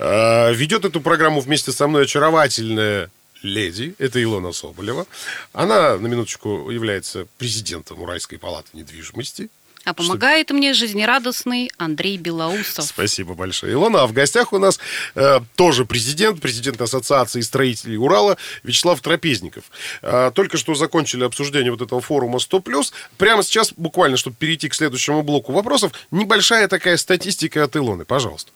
А, 0.00 0.50
Ведет 0.50 0.84
эту 0.84 1.00
программу 1.00 1.40
вместе 1.40 1.72
со 1.72 1.88
мной 1.88 2.02
очаровательная 2.02 3.08
леди, 3.42 3.94
это 3.98 4.22
Илона 4.22 4.52
Соболева. 4.52 5.06
Она, 5.54 5.96
на 5.96 6.06
минуточку, 6.06 6.68
является 6.70 7.26
президентом 7.38 8.02
Уральской 8.02 8.36
палаты 8.36 8.68
недвижимости. 8.74 9.48
А 9.84 9.94
помогает 9.94 10.50
мне 10.50 10.74
жизнерадостный 10.74 11.70
Андрей 11.76 12.16
Белоусов. 12.16 12.84
Спасибо 12.84 13.34
большое, 13.34 13.72
Илона. 13.72 14.02
А 14.02 14.06
в 14.06 14.12
гостях 14.12 14.52
у 14.52 14.58
нас 14.58 14.78
э, 15.14 15.40
тоже 15.56 15.84
президент, 15.84 16.40
президент 16.40 16.80
Ассоциации 16.80 17.40
строителей 17.40 17.96
Урала 17.96 18.36
Вячеслав 18.62 19.00
Трапезников. 19.00 19.64
Э, 20.02 20.30
только 20.34 20.56
что 20.56 20.74
закончили 20.74 21.24
обсуждение 21.24 21.70
вот 21.70 21.82
этого 21.82 22.00
форума 22.00 22.38
100+. 22.38 22.92
Прямо 23.18 23.42
сейчас, 23.42 23.72
буквально, 23.76 24.16
чтобы 24.16 24.36
перейти 24.36 24.68
к 24.68 24.74
следующему 24.74 25.22
блоку 25.22 25.52
вопросов, 25.52 25.92
небольшая 26.10 26.68
такая 26.68 26.96
статистика 26.96 27.64
от 27.64 27.76
Илоны, 27.76 28.04
пожалуйста. 28.04 28.52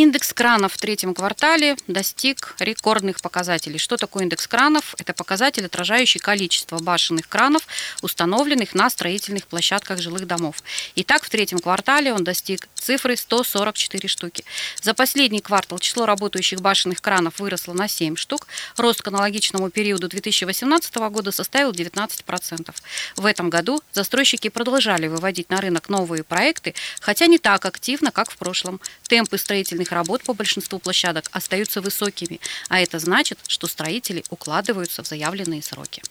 Индекс 0.00 0.32
кранов 0.32 0.72
в 0.72 0.78
третьем 0.78 1.12
квартале 1.12 1.76
достиг 1.86 2.54
рекордных 2.58 3.20
показателей. 3.20 3.76
Что 3.76 3.98
такое 3.98 4.22
индекс 4.22 4.46
кранов? 4.46 4.94
Это 4.96 5.12
показатель, 5.12 5.66
отражающий 5.66 6.20
количество 6.20 6.78
башенных 6.78 7.28
кранов, 7.28 7.66
установленных 8.00 8.74
на 8.74 8.88
строительных 8.88 9.46
площадках 9.46 10.00
жилых 10.00 10.26
домов. 10.26 10.62
Итак, 10.94 11.22
в 11.24 11.28
третьем 11.28 11.58
квартале 11.58 12.14
он 12.14 12.24
достиг 12.24 12.66
цифры 12.72 13.14
144 13.14 14.08
штуки. 14.08 14.42
За 14.80 14.94
последний 14.94 15.40
квартал 15.40 15.78
число 15.78 16.06
работающих 16.06 16.62
башенных 16.62 17.02
кранов 17.02 17.38
выросло 17.38 17.74
на 17.74 17.86
7 17.86 18.16
штук. 18.16 18.46
Рост 18.78 19.02
к 19.02 19.08
аналогичному 19.08 19.68
периоду 19.68 20.08
2018 20.08 20.96
года 20.96 21.30
составил 21.30 21.72
19%. 21.72 22.74
В 23.16 23.26
этом 23.26 23.50
году 23.50 23.82
застройщики 23.92 24.48
продолжали 24.48 25.08
выводить 25.08 25.50
на 25.50 25.60
рынок 25.60 25.90
новые 25.90 26.24
проекты, 26.24 26.74
хотя 27.00 27.26
не 27.26 27.36
так 27.36 27.66
активно, 27.66 28.10
как 28.10 28.30
в 28.30 28.38
прошлом. 28.38 28.80
Темпы 29.06 29.36
строительных 29.36 29.89
работ 29.92 30.22
по 30.24 30.34
большинству 30.34 30.78
площадок 30.78 31.28
остаются 31.32 31.80
высокими, 31.80 32.40
а 32.68 32.80
это 32.80 32.98
значит, 32.98 33.38
что 33.46 33.66
строители 33.66 34.24
укладываются 34.30 35.02
в 35.02 35.06
заявленные 35.06 35.62
сроки. 35.62 36.02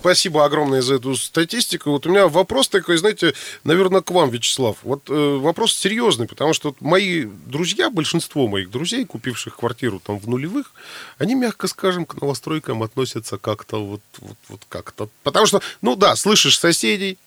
Спасибо 0.00 0.44
огромное 0.44 0.80
за 0.80 0.94
эту 0.94 1.16
статистику. 1.16 1.90
Вот 1.90 2.06
у 2.06 2.10
меня 2.10 2.28
вопрос 2.28 2.68
такой, 2.68 2.96
знаете, 2.98 3.34
наверное, 3.64 4.00
к 4.00 4.10
вам, 4.12 4.30
Вячеслав. 4.30 4.76
Вот 4.82 5.10
э, 5.10 5.12
вопрос 5.12 5.74
серьезный, 5.74 6.28
потому 6.28 6.54
что 6.54 6.68
вот 6.68 6.80
мои 6.80 7.24
друзья, 7.24 7.90
большинство 7.90 8.46
моих 8.46 8.70
друзей, 8.70 9.04
купивших 9.04 9.56
квартиру 9.56 9.98
там 9.98 10.18
в 10.20 10.28
нулевых, 10.28 10.72
они, 11.18 11.34
мягко 11.34 11.66
скажем, 11.66 12.06
к 12.06 12.20
новостройкам 12.20 12.84
относятся 12.84 13.38
как-то 13.38 13.84
вот, 13.84 14.00
вот, 14.18 14.36
вот 14.48 14.60
как-то. 14.68 15.08
Потому 15.24 15.46
что, 15.46 15.60
ну 15.82 15.96
да, 15.96 16.14
слышишь 16.14 16.58
соседей, 16.58 17.18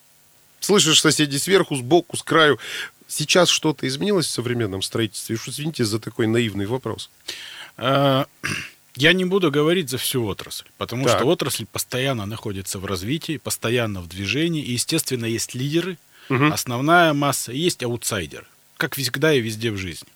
слышишь 0.61 1.01
соседей 1.01 1.39
сверху, 1.39 1.75
сбоку, 1.75 2.15
с 2.15 2.23
краю. 2.23 2.57
Сейчас 3.11 3.49
что-то 3.49 3.85
изменилось 3.87 4.25
в 4.27 4.29
современном 4.29 4.81
строительстве? 4.81 5.35
Уж 5.35 5.49
извините 5.49 5.83
за 5.83 5.99
такой 5.99 6.27
наивный 6.27 6.65
вопрос. 6.65 7.09
Э, 7.77 8.23
Я 8.95 9.11
не 9.13 9.25
буду 9.25 9.51
говорить 9.51 9.89
за 9.89 9.97
всю 9.97 10.25
отрасль, 10.25 10.65
потому 10.77 11.05
Так. 11.05 11.17
что 11.17 11.27
отрасль 11.27 11.65
постоянно 11.65 12.25
находится 12.25 12.79
в 12.79 12.85
развитии, 12.85 13.37
постоянно 13.37 14.01
в 14.01 14.07
движении, 14.07 14.63
и, 14.63 14.73
естественно, 14.73 15.25
есть 15.25 15.55
лидеры, 15.55 15.97
основная 16.29 17.13
масса, 17.13 17.51
есть 17.51 17.83
аутсайдеры, 17.83 18.45
как 18.77 18.95
всегда 18.95 19.33
и 19.33 19.41
везде 19.41 19.71
в 19.71 19.77
жизни. 19.77 20.07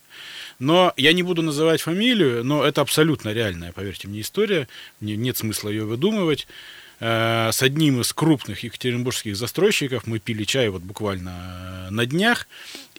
Но 0.60 0.94
я 0.96 1.12
не 1.14 1.24
буду 1.24 1.42
называть 1.42 1.82
фамилию, 1.82 2.44
но 2.46 2.64
это 2.64 2.82
абсолютно 2.82 3.34
реальная, 3.34 3.74
поверьте 3.74 4.08
мне, 4.08 4.22
история. 4.22 4.68
Мне 5.02 5.18
нет 5.18 5.36
смысла 5.38 5.70
ее 5.70 5.84
выдумывать. 5.84 6.48
Э, 7.00 7.50
С 7.52 7.62
одним 7.62 8.02
из 8.02 8.14
крупных 8.14 8.64
екатеринбургских 8.64 9.36
застройщиков 9.36 10.08
мы 10.08 10.20
пили 10.20 10.44
чай 10.44 10.70
вот 10.70 10.82
буквально 10.82 11.88
э, 11.88 11.90
на 11.92 12.06
днях. 12.06 12.48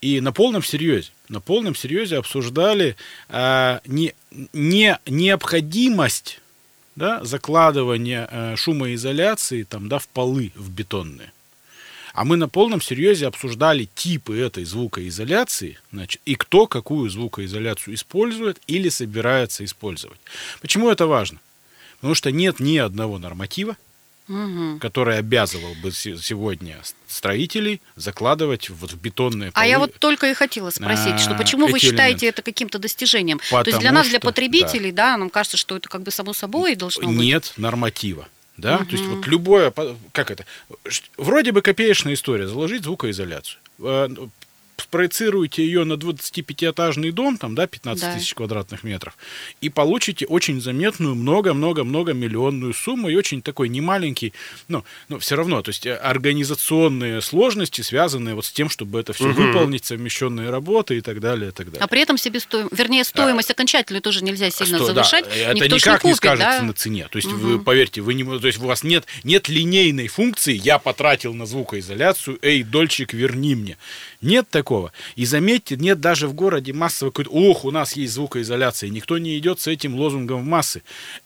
И 0.00 0.20
на 0.20 0.32
полном 0.32 0.62
серьезе, 0.62 1.10
на 1.28 1.40
полном 1.40 1.74
серьезе 1.74 2.18
обсуждали 2.18 2.96
э, 3.28 3.80
не, 3.86 4.14
не 4.52 4.98
необходимость 5.06 6.40
да, 6.96 7.24
закладывания 7.24 8.28
э, 8.30 8.56
шумоизоляции 8.56 9.62
там, 9.62 9.88
да, 9.88 9.98
в 9.98 10.08
полы, 10.08 10.52
в 10.54 10.70
бетонные. 10.70 11.32
А 12.12 12.24
мы 12.24 12.36
на 12.36 12.48
полном 12.48 12.80
серьезе 12.80 13.26
обсуждали 13.26 13.88
типы 13.94 14.38
этой 14.38 14.64
звукоизоляции, 14.64 15.78
значит, 15.92 16.22
и 16.24 16.34
кто 16.34 16.66
какую 16.66 17.10
звукоизоляцию 17.10 17.94
использует 17.94 18.58
или 18.66 18.88
собирается 18.88 19.64
использовать. 19.64 20.18
Почему 20.62 20.88
это 20.90 21.06
важно? 21.06 21.40
Потому 21.96 22.14
что 22.14 22.30
нет 22.30 22.58
ни 22.58 22.78
одного 22.78 23.18
норматива, 23.18 23.76
Мгм. 24.28 24.80
который 24.80 25.18
обязывал 25.18 25.74
бы 25.82 25.92
се- 25.92 26.16
сегодня 26.18 26.76
строителей 27.06 27.80
закладывать 27.94 28.68
вот 28.70 28.92
в 28.92 29.00
бетонные 29.00 29.52
полы. 29.52 29.64
А 29.64 29.66
я 29.68 29.78
вот 29.78 29.94
только 29.98 30.28
и 30.30 30.34
хотела 30.34 30.70
спросить, 30.70 31.20
что 31.20 31.34
А, 31.34 31.38
почему 31.38 31.66
вы 31.68 31.78
считаете 31.78 32.26
элементы. 32.26 32.26
это 32.26 32.42
каким-то 32.42 32.78
достижением? 32.80 33.38
То 33.38 33.44
есть 33.44 33.50
Потому 33.66 33.80
для 33.80 33.92
нас, 33.92 34.08
для 34.08 34.18
что- 34.18 34.26
потребителей, 34.26 34.90
да. 34.92 35.16
нам 35.16 35.30
кажется, 35.30 35.56
что 35.56 35.76
это 35.76 35.88
как 35.88 36.02
бы 36.02 36.10
само 36.10 36.32
собой 36.32 36.74
должно 36.74 37.06
быть. 37.08 37.16
Нет 37.16 37.52
норматива. 37.56 38.28
Да? 38.56 38.78
То 38.78 38.86
есть 38.92 39.04
вот 39.04 39.26
любое, 39.26 39.72
как 40.12 40.30
это, 40.30 40.44
вроде 41.18 41.52
бы 41.52 41.60
копеечная 41.62 42.14
история, 42.14 42.48
заложить 42.48 42.84
звукоизоляцию. 42.84 43.58
Спроецируете 44.76 45.64
ее 45.64 45.84
на 45.84 45.94
25-этажный 45.94 47.10
дом, 47.10 47.38
там, 47.38 47.54
да, 47.54 47.66
15 47.66 48.02
Да. 48.02 48.14
тысяч 48.14 48.34
квадратных 48.34 48.84
метров, 48.84 49.16
и 49.60 49.68
получите 49.68 50.26
очень 50.26 50.60
заметную, 50.60 51.14
много-много-много 51.14 52.12
миллионную 52.12 52.74
сумму 52.74 53.08
и 53.08 53.14
очень 53.14 53.42
такой 53.42 53.68
немаленький, 53.68 54.32
ну, 54.68 54.84
но 55.08 55.18
все 55.18 55.36
равно, 55.36 55.62
то 55.62 55.70
есть 55.70 55.86
э, 55.86 55.94
организационные 55.94 57.20
сложности, 57.20 57.80
связанные 57.80 58.34
вот 58.34 58.44
с 58.44 58.52
тем, 58.52 58.68
чтобы 58.68 59.00
это 59.00 59.12
все 59.12 59.32
выполнить, 59.32 59.84
совмещенные 59.84 60.50
работы 60.50 60.98
и 60.98 61.00
так 61.00 61.20
далее, 61.20 61.48
и 61.48 61.52
так 61.52 61.66
далее. 61.66 61.82
А 61.82 61.86
при 61.86 62.02
этом 62.02 62.18
себестоимость, 62.18 62.78
вернее, 62.78 63.04
стоимость 63.04 63.50
окончательную 63.50 64.02
тоже 64.02 64.22
нельзя 64.22 64.50
сильно 64.50 64.78
да, 64.78 64.84
завышать. 64.84 65.26
это 65.26 65.54
Никто 65.54 65.78
ж 65.78 65.82
никак 65.82 66.04
не, 66.04 66.10
купит, 66.10 66.16
скажется 66.16 66.60
да? 66.60 66.62
на 66.62 66.72
цене. 66.72 67.08
То 67.10 67.16
есть 67.16 67.28
вы 67.28 67.58
поверьте, 67.58 68.00
вы 68.00 68.14
не, 68.14 68.24
то 68.24 68.46
есть 68.46 68.58
у 68.58 68.66
вас 68.66 68.82
нет 68.82 69.06
нет 69.24 69.48
линейной 69.48 70.08
функции. 70.08 70.54
Я 70.54 70.78
потратил 70.78 71.34
на 71.34 71.46
звукоизоляцию, 71.46 72.38
эй, 72.42 72.62
дольчик, 72.62 73.12
верни 73.12 73.54
мне. 73.54 73.76
Нет 74.26 74.48
такого. 74.50 74.92
И 75.14 75.24
заметьте, 75.24 75.76
нет 75.76 76.00
даже 76.00 76.26
в 76.26 76.34
городе 76.34 76.72
массовой 76.72 77.12
какой-то, 77.12 77.30
ох, 77.30 77.64
у 77.64 77.70
нас 77.70 77.94
есть 77.94 78.12
звукоизоляция. 78.14 78.90
Никто 78.90 79.18
не 79.18 79.38
идет 79.38 79.60
с 79.60 79.68
этим 79.68 79.94
лозунгом 79.94 80.42
в 80.42 80.44
массы. 80.44 80.82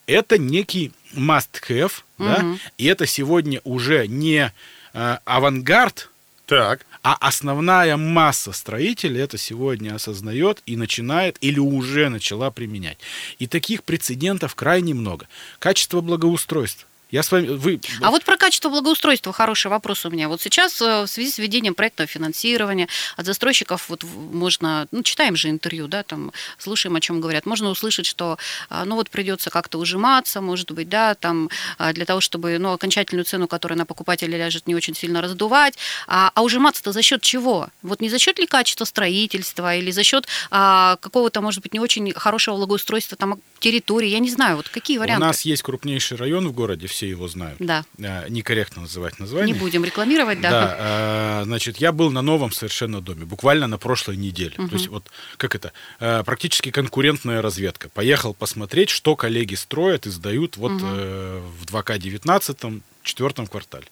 Это 0.06 0.36
некий 0.36 0.92
must-have, 1.14 1.92
да, 2.18 2.44
и 2.76 2.84
это 2.84 3.06
сегодня 3.06 3.62
уже 3.64 4.06
не 4.06 4.52
э, 4.92 5.16
авангард, 5.24 6.10
Так. 6.44 6.84
а 7.02 7.16
основная 7.20 7.96
масса 7.96 8.52
строителей 8.52 9.22
это 9.22 9.38
сегодня 9.38 9.94
осознает 9.94 10.62
и 10.66 10.76
начинает 10.76 11.38
или 11.40 11.58
уже 11.58 12.10
начала 12.10 12.50
применять. 12.50 12.98
И 13.38 13.46
таких 13.46 13.82
прецедентов 13.82 14.54
крайне 14.54 14.92
много. 14.92 15.26
Качество 15.58 16.02
благоустройства. 16.02 16.86
Я 17.10 17.24
с 17.24 17.32
вами, 17.32 17.48
вы, 17.48 17.80
А 18.00 18.10
вот 18.10 18.24
про 18.24 18.36
качество 18.36 18.68
благоустройства 18.68 19.32
хороший 19.32 19.68
вопрос 19.68 20.06
у 20.06 20.10
меня. 20.10 20.28
Вот 20.28 20.40
сейчас 20.40 20.80
э, 20.80 21.02
в 21.02 21.06
связи 21.08 21.30
с 21.30 21.38
введением 21.38 21.74
проектного 21.74 22.06
финансирования 22.06 22.88
от 23.16 23.26
застройщиков 23.26 23.88
вот 23.88 24.04
можно, 24.04 24.86
ну, 24.92 25.02
читаем 25.02 25.34
же 25.34 25.48
интервью, 25.48 25.88
да, 25.88 26.04
там, 26.04 26.32
слушаем, 26.58 26.94
о 26.94 27.00
чем 27.00 27.20
говорят, 27.20 27.46
можно 27.46 27.68
услышать, 27.68 28.06
что, 28.06 28.38
а, 28.68 28.84
ну, 28.84 28.94
вот 28.94 29.10
придется 29.10 29.50
как-то 29.50 29.78
ужиматься, 29.78 30.40
может 30.40 30.70
быть, 30.70 30.88
да, 30.88 31.16
там, 31.16 31.50
а, 31.78 31.92
для 31.92 32.04
того, 32.04 32.20
чтобы, 32.20 32.58
ну, 32.58 32.72
окончательную 32.72 33.24
цену, 33.24 33.48
которая 33.48 33.76
на 33.76 33.86
покупателя 33.86 34.38
ляжет, 34.38 34.68
не 34.68 34.76
очень 34.76 34.94
сильно 34.94 35.20
раздувать. 35.20 35.74
А, 36.06 36.30
а 36.34 36.42
ужиматься-то 36.42 36.92
за 36.92 37.02
счет 37.02 37.22
чего? 37.22 37.68
Вот 37.82 38.00
не 38.00 38.08
за 38.08 38.20
счет 38.20 38.38
ли 38.38 38.46
качества 38.46 38.84
строительства 38.84 39.74
или 39.74 39.90
за 39.90 40.04
счет 40.04 40.28
а, 40.50 40.96
какого-то, 41.00 41.40
может 41.40 41.60
быть, 41.62 41.74
не 41.74 41.80
очень 41.80 42.12
хорошего 42.12 42.56
благоустройства 42.56 43.16
там 43.16 43.40
территории, 43.58 44.08
я 44.08 44.20
не 44.20 44.30
знаю, 44.30 44.56
вот 44.56 44.68
какие 44.68 44.98
у 44.98 45.00
варианты? 45.00 45.26
нас 45.26 45.42
есть 45.42 45.62
крупнейший 45.62 46.16
район 46.16 46.48
в 46.48 46.52
городе, 46.52 46.86
все 46.86 46.99
его 47.06 47.28
знают. 47.28 47.58
Да. 47.58 47.84
Э, 47.98 48.26
Некорректно 48.28 48.82
называть 48.82 49.18
название. 49.18 49.54
Не 49.54 49.58
будем 49.58 49.84
рекламировать, 49.84 50.40
да. 50.40 50.50
Да, 50.50 50.76
э, 50.78 51.44
значит, 51.44 51.78
я 51.78 51.92
был 51.92 52.10
на 52.10 52.22
новом 52.22 52.52
совершенно 52.52 53.00
доме, 53.00 53.24
буквально 53.24 53.66
на 53.66 53.78
прошлой 53.78 54.16
неделе. 54.16 54.54
То 54.56 54.74
есть 54.74 54.88
вот 54.88 55.10
как 55.36 55.54
это, 55.54 55.72
э, 56.00 56.22
практически 56.24 56.70
конкурентная 56.70 57.42
разведка. 57.42 57.88
Поехал 57.88 58.34
посмотреть, 58.34 58.90
что 58.90 59.16
коллеги 59.16 59.54
строят 59.54 60.06
и 60.06 60.10
сдают 60.10 60.56
вот 60.56 60.72
э, 60.82 61.42
в 61.60 61.64
2К19, 61.66 62.82
четвертом 63.02 63.46
квартале. 63.46 63.86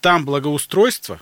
Там 0.00 0.24
благоустройство 0.24 1.20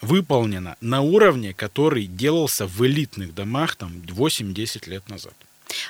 выполнено 0.00 0.76
на 0.80 1.00
уровне, 1.00 1.54
который 1.54 2.06
делался 2.06 2.66
в 2.66 2.84
элитных 2.86 3.34
домах 3.34 3.76
там 3.76 3.92
8-10 3.92 4.88
лет 4.88 5.08
назад. 5.08 5.34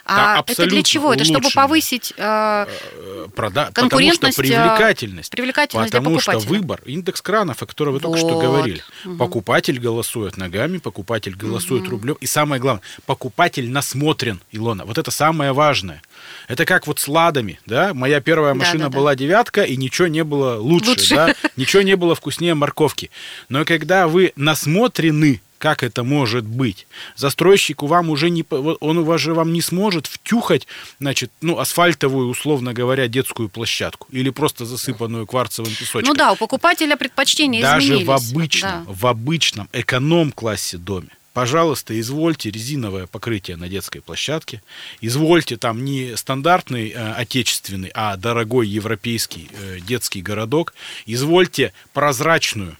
А 0.04 0.36
Да, 0.36 0.44
это 0.46 0.66
для 0.66 0.82
чего? 0.82 1.12
Это 1.12 1.24
чтобы 1.24 1.50
повысить 1.50 2.12
э, 2.16 2.66
Э, 2.66 3.26
прода- 3.34 3.66
потому 3.66 3.70
что 3.70 3.72
Конкурентность, 3.80 4.38
а, 4.38 4.42
привлекательность. 4.42 5.30
привлекательность 5.30 5.92
потому 5.92 6.20
что 6.20 6.38
выбор, 6.38 6.80
индекс 6.84 7.20
кранов, 7.22 7.62
о 7.62 7.66
котором 7.66 7.94
вы 7.94 8.00
только 8.00 8.18
что 8.18 8.38
говорили. 8.38 8.82
Покупатель 9.18 9.78
голосует 9.78 10.36
ногами, 10.36 10.78
покупатель 10.78 11.34
голосует 11.34 11.88
рублем. 11.88 12.16
И 12.20 12.26
самое 12.26 12.60
главное, 12.60 12.82
покупатель 13.06 13.70
насмотрен, 13.70 14.40
Илона. 14.52 14.84
Вот 14.84 14.98
это 14.98 15.10
самое 15.10 15.52
важное. 15.52 16.02
Это 16.48 16.64
как 16.64 16.86
вот 16.86 16.98
с 17.00 17.08
ладами, 17.08 17.58
да? 17.66 17.92
Моя 17.94 18.20
первая 18.20 18.52
Да, 18.54 18.58
машина 18.58 18.84
да, 18.84 18.90
да. 18.90 18.96
была 18.96 19.14
девятка, 19.14 19.62
и 19.62 19.76
ничего 19.76 20.08
не 20.08 20.24
было 20.24 20.58
лучше, 20.58 20.90
Лучше. 20.90 21.14
да? 21.14 21.34
Ничего 21.56 21.82
не 21.82 21.96
было 21.96 22.14
вкуснее 22.14 22.54
морковки. 22.54 23.10
Но 23.48 23.64
когда 23.64 24.08
вы 24.08 24.32
насмотрены, 24.36 25.40
как 25.64 25.82
это 25.82 26.04
может 26.04 26.44
быть. 26.44 26.86
Застройщику 27.16 27.86
вам 27.86 28.10
уже 28.10 28.28
не... 28.28 28.44
Он 28.50 28.98
у 28.98 29.04
вас 29.04 29.18
же 29.18 29.32
вам 29.32 29.54
не 29.54 29.62
сможет 29.62 30.06
втюхать, 30.06 30.66
значит, 31.00 31.30
ну, 31.40 31.58
асфальтовую, 31.58 32.28
условно 32.28 32.74
говоря, 32.74 33.08
детскую 33.08 33.48
площадку. 33.48 34.06
Или 34.10 34.28
просто 34.28 34.66
засыпанную 34.66 35.26
кварцевым 35.26 35.72
песочком. 35.72 36.02
Ну 36.04 36.14
да, 36.14 36.32
у 36.32 36.36
покупателя 36.36 36.96
предпочтения 36.96 37.62
Даже 37.62 37.86
изменились. 37.86 38.06
в 38.06 38.10
обычном, 38.10 38.84
Да. 38.84 38.92
в 38.92 39.06
обычном 39.06 39.70
эконом-классе 39.72 40.76
доме. 40.76 41.08
Пожалуйста, 41.32 41.98
извольте 41.98 42.50
резиновое 42.50 43.06
покрытие 43.06 43.56
на 43.56 43.66
детской 43.70 44.00
площадке. 44.00 44.62
Извольте 45.00 45.56
там 45.56 45.82
не 45.82 46.14
стандартный 46.14 46.90
э, 46.90 47.12
отечественный, 47.14 47.90
а 47.94 48.16
дорогой 48.18 48.68
европейский 48.68 49.48
э, 49.50 49.78
детский 49.80 50.20
городок. 50.20 50.74
Извольте 51.06 51.72
прозрачную 51.94 52.76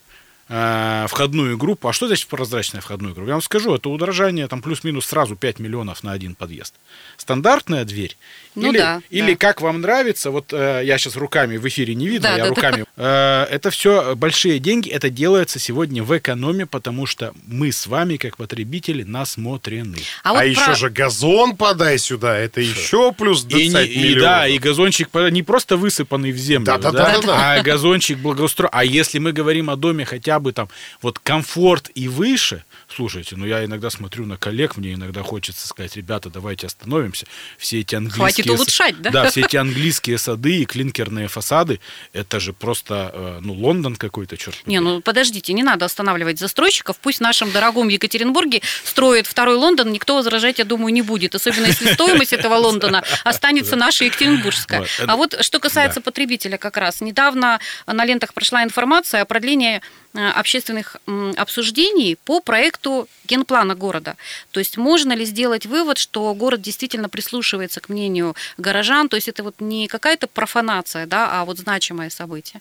э, 0.55 1.07
входную 1.09 1.57
группу. 1.59 1.89
А 1.89 1.93
что 1.93 2.07
значит 2.07 2.29
прозрачная 2.29 2.81
входную 2.81 3.15
группу? 3.15 3.29
Я 3.29 3.35
вам 3.35 3.43
скажу, 3.43 3.75
это 3.75 3.89
удорожание 3.89 4.47
там 4.47 4.63
плюс-минус 4.63 5.07
сразу 5.07 5.35
5 5.37 5.59
миллионов 5.59 6.03
на 6.05 6.13
один 6.13 6.35
подъезд. 6.35 6.75
Стандартная 7.17 7.85
дверь. 7.85 8.17
Ну 8.55 8.71
или, 8.71 8.79
да, 8.79 9.03
или 9.11 9.33
да. 9.33 9.37
как 9.39 9.61
вам 9.61 9.81
нравится, 9.81 10.31
вот 10.31 10.53
э, 10.53 10.83
я 10.85 10.97
сейчас 10.99 11.17
руками 11.17 11.57
в 11.57 11.67
эфире 11.67 11.95
не 11.95 12.07
видно, 12.07 12.29
Да, 12.29 12.37
я 12.37 12.39
да, 12.39 12.43
да. 12.45 12.49
руками. 12.51 12.85
Э, 12.97 13.45
это 13.51 13.71
все 13.71 14.15
большие 14.15 14.59
деньги, 14.61 14.89
это 14.89 15.11
делается 15.11 15.59
сегодня 15.59 16.05
в 16.05 16.17
экономе, 16.17 16.67
потому 16.67 17.07
что 17.07 17.35
мы 17.47 17.73
с 17.73 17.87
вами, 17.87 18.17
как 18.17 18.37
потребители, 18.37 19.03
насмотрены. 19.03 19.97
А, 20.23 20.31
А, 20.31 20.35
вот 20.35 20.43
еще 20.45 20.65
про- 20.67 20.75
же 20.77 20.91
газон 20.91 21.57
подай 21.57 21.99
сюда, 21.99 22.37
это 22.39 22.61
еще 22.61 23.13
плюс 23.13 23.43
20 23.43 23.65
И, 23.67 23.69
не- 23.69 23.85
и 23.87 23.99
миллионов. 24.11 24.23
да, 24.23 24.47
и 24.49 24.59
газончик 24.59 25.09
не 25.33 25.43
просто 25.43 25.77
высыпанный 25.77 26.31
в 26.33 26.37
землю, 26.37 26.67
Да, 26.67 26.79
да, 26.79 26.93
да, 26.93 27.13
да, 27.15 27.21
да. 27.23 27.53
а 27.55 27.63
газончик 27.63 28.19
благоустроен. 28.19 28.71
А 28.73 28.85
если 28.85 29.19
мы 29.19 29.33
говорим 29.33 29.71
о 29.71 29.77
доме 29.77 30.05
хотя 30.05 30.39
бы 30.39 30.44
там 30.53 30.69
вот 31.03 31.19
комфорт 31.19 31.91
и 31.95 32.09
выше, 32.09 32.65
слушайте, 32.89 33.37
ну 33.37 33.47
я 33.47 33.65
иногда 33.65 33.91
смотрю 33.91 34.27
на 34.27 34.37
коллег, 34.37 34.77
мне 34.77 34.95
иногда 34.95 35.23
хочется 35.23 35.67
сказать, 35.67 35.97
ребята, 35.97 36.31
давайте 36.31 36.67
остановимся. 36.67 37.27
Все 37.59 37.81
эти 37.81 37.95
английские... 37.95 38.45
Хватит 38.45 38.51
улучшать, 38.51 39.01
да? 39.01 39.11
Да, 39.11 39.31
все 39.31 39.43
эти 39.43 39.57
английские 39.57 40.19
сады 40.19 40.57
и 40.57 40.65
клинкерные 40.65 41.29
фасады, 41.29 41.81
это 42.13 42.41
же 42.41 42.53
просто, 42.53 43.11
э, 43.13 43.39
ну, 43.43 43.55
Лондон 43.55 43.97
какой-то, 43.97 44.37
черт 44.37 44.57
Не, 44.67 44.81
ну 44.81 45.01
подождите, 45.01 45.53
не 45.53 45.63
надо 45.63 45.85
останавливать 45.85 46.39
застройщиков. 46.39 46.97
Пусть 46.99 47.19
в 47.19 47.23
нашем 47.23 47.51
дорогом 47.53 47.89
Екатеринбурге 47.89 48.63
строят 48.85 49.27
второй 49.27 49.57
Лондон, 49.57 49.93
никто 49.93 50.17
возражать, 50.17 50.59
я 50.59 50.65
думаю, 50.65 50.93
не 50.93 51.03
будет. 51.03 51.35
Особенно 51.35 51.67
если 51.67 51.93
стоимость 51.93 52.33
этого 52.33 52.55
Лондона 52.57 53.03
останется 53.25 53.77
наша 53.77 54.05
Екатеринбургская. 54.05 54.81
Вот, 54.81 54.89
А 55.07 55.17
вот 55.17 55.37
что 55.41 55.61
касается 55.61 56.01
потребителя 56.01 56.59
как 56.59 56.77
раз. 56.77 57.01
Недавно 57.01 57.61
на 57.87 58.05
лентах 58.05 58.35
прошла 58.35 58.63
информация 58.63 59.23
о 59.23 59.25
продлении 59.25 59.77
э, 59.77 59.81
общественных 60.15 60.97
м, 61.07 61.35
обсуждений 61.37 62.17
по 62.25 62.41
проекту 62.41 63.09
генплана 63.25 63.75
города. 63.75 64.17
То 64.51 64.61
есть 64.61 64.77
можно 64.77 65.13
ли 65.13 65.25
сделать 65.25 65.67
вывод, 65.67 65.99
что 65.99 66.33
город 66.35 66.63
действительно 66.63 67.09
прислушивается 67.09 67.81
к 67.81 67.89
мнению 67.89 68.37
горожан, 68.59 69.09
то 69.09 69.17
есть 69.17 69.29
это 69.29 69.43
вот 69.43 69.57
не 69.61 69.89
какая-то 69.89 70.27
профанация, 70.27 71.07
да, 71.07 71.41
а 71.41 71.45
вот 71.45 71.59
значимое 71.59 72.11
событие. 72.11 72.61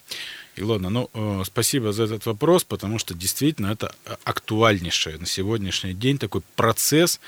Илона, 0.55 0.89
ну, 0.89 1.09
э, 1.13 1.43
спасибо 1.45 1.91
за 1.91 2.03
этот 2.03 2.25
вопрос, 2.25 2.63
потому 2.63 2.99
что 2.99 3.13
действительно 3.13 3.71
это 3.71 3.95
э, 4.05 4.15
актуальнейший 4.23 5.17
на 5.17 5.25
сегодняшний 5.25 5.93
день 5.93 6.17
такой 6.17 6.41
процесс, 6.55 7.19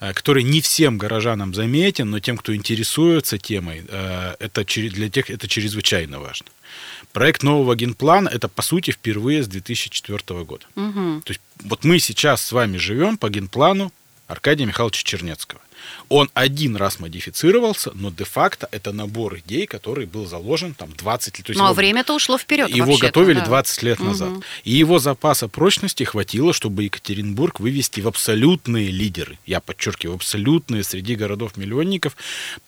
э, 0.00 0.12
который 0.12 0.42
не 0.42 0.60
всем 0.60 0.98
горожанам 0.98 1.54
заметен, 1.54 2.10
но 2.10 2.20
тем, 2.20 2.36
кто 2.36 2.54
интересуется 2.54 3.38
темой, 3.38 3.84
э, 3.88 4.34
это 4.40 4.64
для 4.64 5.08
тех 5.08 5.30
это 5.30 5.46
чрезвычайно 5.46 6.18
важно. 6.18 6.46
Проект 7.12 7.42
нового 7.42 7.76
генплана 7.76 8.28
это 8.28 8.48
по 8.48 8.62
сути 8.62 8.90
впервые 8.90 9.42
с 9.42 9.48
2004 9.48 10.44
года. 10.44 10.66
Мгм. 10.74 11.22
То 11.24 11.30
есть 11.30 11.40
вот 11.62 11.84
мы 11.84 12.00
сейчас 12.00 12.42
с 12.42 12.52
вами 12.52 12.78
живем 12.78 13.16
по 13.16 13.28
генплану 13.28 13.92
Аркадия 14.32 14.66
Михайловича 14.66 15.02
Чернецкого. 15.04 15.60
Он 16.08 16.30
один 16.34 16.76
раз 16.76 17.00
модифицировался, 17.00 17.90
но 17.94 18.10
де-факто 18.10 18.68
это 18.70 18.92
набор 18.92 19.38
идей, 19.38 19.66
который 19.66 20.06
был 20.06 20.26
заложен 20.26 20.74
там 20.74 20.90
20 20.96 21.48
лет. 21.48 21.58
Ну 21.58 21.64
а 21.64 21.72
время-то 21.72 22.14
ушло 22.14 22.38
вперед. 22.38 22.68
его 22.70 22.96
готовили 22.96 23.40
да. 23.40 23.46
20 23.46 23.82
лет 23.82 23.98
назад. 24.00 24.30
И 24.64 24.72
его 24.72 24.98
запаса 24.98 25.48
прочности 25.48 26.04
хватило, 26.04 26.52
чтобы 26.52 26.84
Екатеринбург 26.84 27.60
вывести 27.60 28.00
в 28.00 28.08
абсолютные 28.08 28.90
лидеры. 28.90 29.38
Я 29.44 29.60
подчеркиваю, 29.60 30.14
в 30.16 30.20
абсолютные 30.20 30.84
среди 30.84 31.14
городов-миллионников 31.16 32.16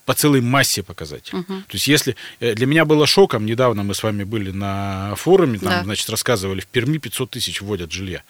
по 0.04 0.14
целой 0.14 0.40
массе 0.40 0.82
показателей. 0.82 1.44
То 1.44 1.64
есть 1.72 1.86
если... 1.86 2.16
э, 2.40 2.54
Для 2.54 2.66
меня 2.66 2.84
было 2.84 3.06
шоком, 3.06 3.46
недавно 3.46 3.84
мы 3.84 3.94
с 3.94 4.02
вами 4.02 4.24
были 4.24 4.50
на 4.50 5.14
форуме, 5.16 5.58
там, 5.58 5.68
Да. 5.68 5.82
значит, 5.84 6.08
рассказывали, 6.10 6.60
в 6.60 6.66
Перми 6.66 6.98
500 6.98 7.30
тысяч 7.30 7.60
вводят 7.62 7.92
жилья. 7.92 8.22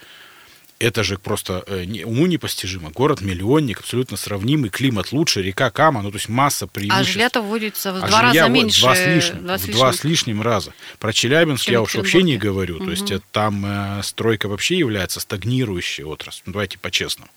Это 0.80 1.04
же 1.04 1.18
просто 1.18 1.62
э, 1.66 2.04
уму 2.04 2.26
непостижимо. 2.26 2.90
Город-миллионник, 2.90 3.78
абсолютно 3.80 4.16
сравнимый, 4.16 4.70
климат 4.70 5.12
лучше, 5.12 5.40
река 5.40 5.70
Кама, 5.70 6.02
ну 6.02 6.10
то 6.10 6.16
есть 6.16 6.28
масса 6.28 6.64
А 6.64 6.68
преимуществ. 6.68 7.12
жилья-то 7.12 7.42
вводится 7.42 7.92
в 7.92 8.02
А 8.04 8.08
два 8.08 8.22
раза 8.22 8.48
меньше. 8.48 8.80
Два 8.80 8.94
с 8.96 9.06
лишним, 9.06 9.42
два 9.44 9.58
с 9.58 9.62
в 9.62 9.70
два 9.70 9.88
лишним. 9.88 10.00
с 10.00 10.04
лишним 10.04 10.42
раза. 10.42 10.74
Про 10.98 11.12
Челябинск 11.12 11.64
Чем 11.64 11.72
я 11.72 11.82
уж 11.82 11.94
вообще 11.94 12.22
не 12.22 12.36
говорю. 12.36 12.78
То 12.80 12.90
есть 12.90 13.10
э, 13.10 13.20
там 13.30 13.64
э, 13.64 14.02
стройка 14.02 14.48
вообще 14.48 14.76
является 14.76 15.20
стагнирующей 15.20 16.04
отраслью. 16.04 16.42
Ну, 16.46 16.52
давайте 16.52 16.78
по-честному. 16.78 17.30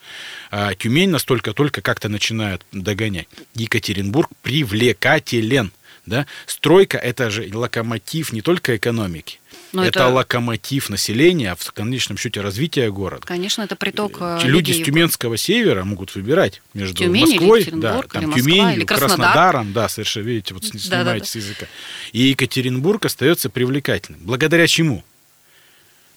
А 0.49 0.73
Тюмень 0.73 1.09
настолько 1.09 1.53
только 1.53 1.81
как-то 1.81 2.09
начинает 2.09 2.65
догонять. 2.71 3.27
Екатеринбург 3.53 4.29
привлекателен. 4.41 5.71
Да? 6.07 6.25
Стройка– 6.45 6.97
это 7.11 7.29
же 7.29 7.47
локомотив 7.53 8.31
не 8.33 8.41
только 8.41 8.77
экономики. 8.77 9.39
Но 9.73 9.83
это, 9.83 9.99
это- 9.99 10.07
локомотив 10.09 10.89
населения, 10.89 11.51
а 11.51 11.55
в 11.57 11.71
конечном 11.73 12.17
счете 12.17 12.39
развития 12.39 12.89
города. 12.89 13.27
Конечно, 13.27 13.61
это 13.61 13.75
приток 13.75 14.17
э, 14.21 14.39
Люди 14.45 14.69
людей. 14.71 14.83
с 14.83 14.85
Тюменского 14.85 15.35
севера 15.35 15.83
могут 15.83 16.15
выбирать 16.15 16.61
между 16.73 16.95
Тюмень 17.03 17.27
или 17.27 17.37
Москвой, 17.39 17.63
да, 17.65 17.69
или 17.99 18.07
там, 18.07 18.23
Москва, 18.23 18.41
Тюменью, 18.41 18.73
или 18.77 18.85
Краснодар. 18.85 19.17
Краснодаром, 19.17 19.73
да, 19.73 19.89
совершенно, 19.89 20.23
видите, 20.23 20.53
вот 20.53 20.63
с- 20.63 20.69
Да-да-да. 20.71 21.03
снимаете 21.03 21.25
с 21.29 21.35
языка. 21.35 21.65
И 22.13 22.19
Екатеринбург 22.21 23.03
остается 23.05 23.49
привлекательным. 23.49 24.21
Благодаря 24.23 24.65
чему? 24.67 25.03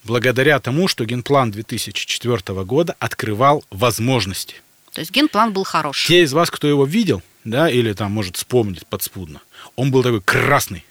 Благодаря 0.03 0.59
тому, 0.59 0.87
что 0.87 1.05
генплан 1.05 1.51
2004 1.51 2.63
года 2.63 2.95
открывал 2.97 3.63
возможности. 3.69 4.55
То 4.93 5.01
есть 5.01 5.11
генплан 5.11 5.53
был 5.53 5.63
хорош. 5.63 6.05
Те 6.07 6.23
из 6.23 6.33
вас, 6.33 6.49
кто 6.49 6.67
его 6.67 6.85
видел, 6.85 7.21
да, 7.43 7.69
или 7.69 7.93
там 7.93 8.11
может 8.11 8.35
вспомнить 8.37 8.85
подспудно, 8.87 9.41
он 9.75 9.91
был 9.91 10.03
такой 10.03 10.21
красный. 10.21 10.85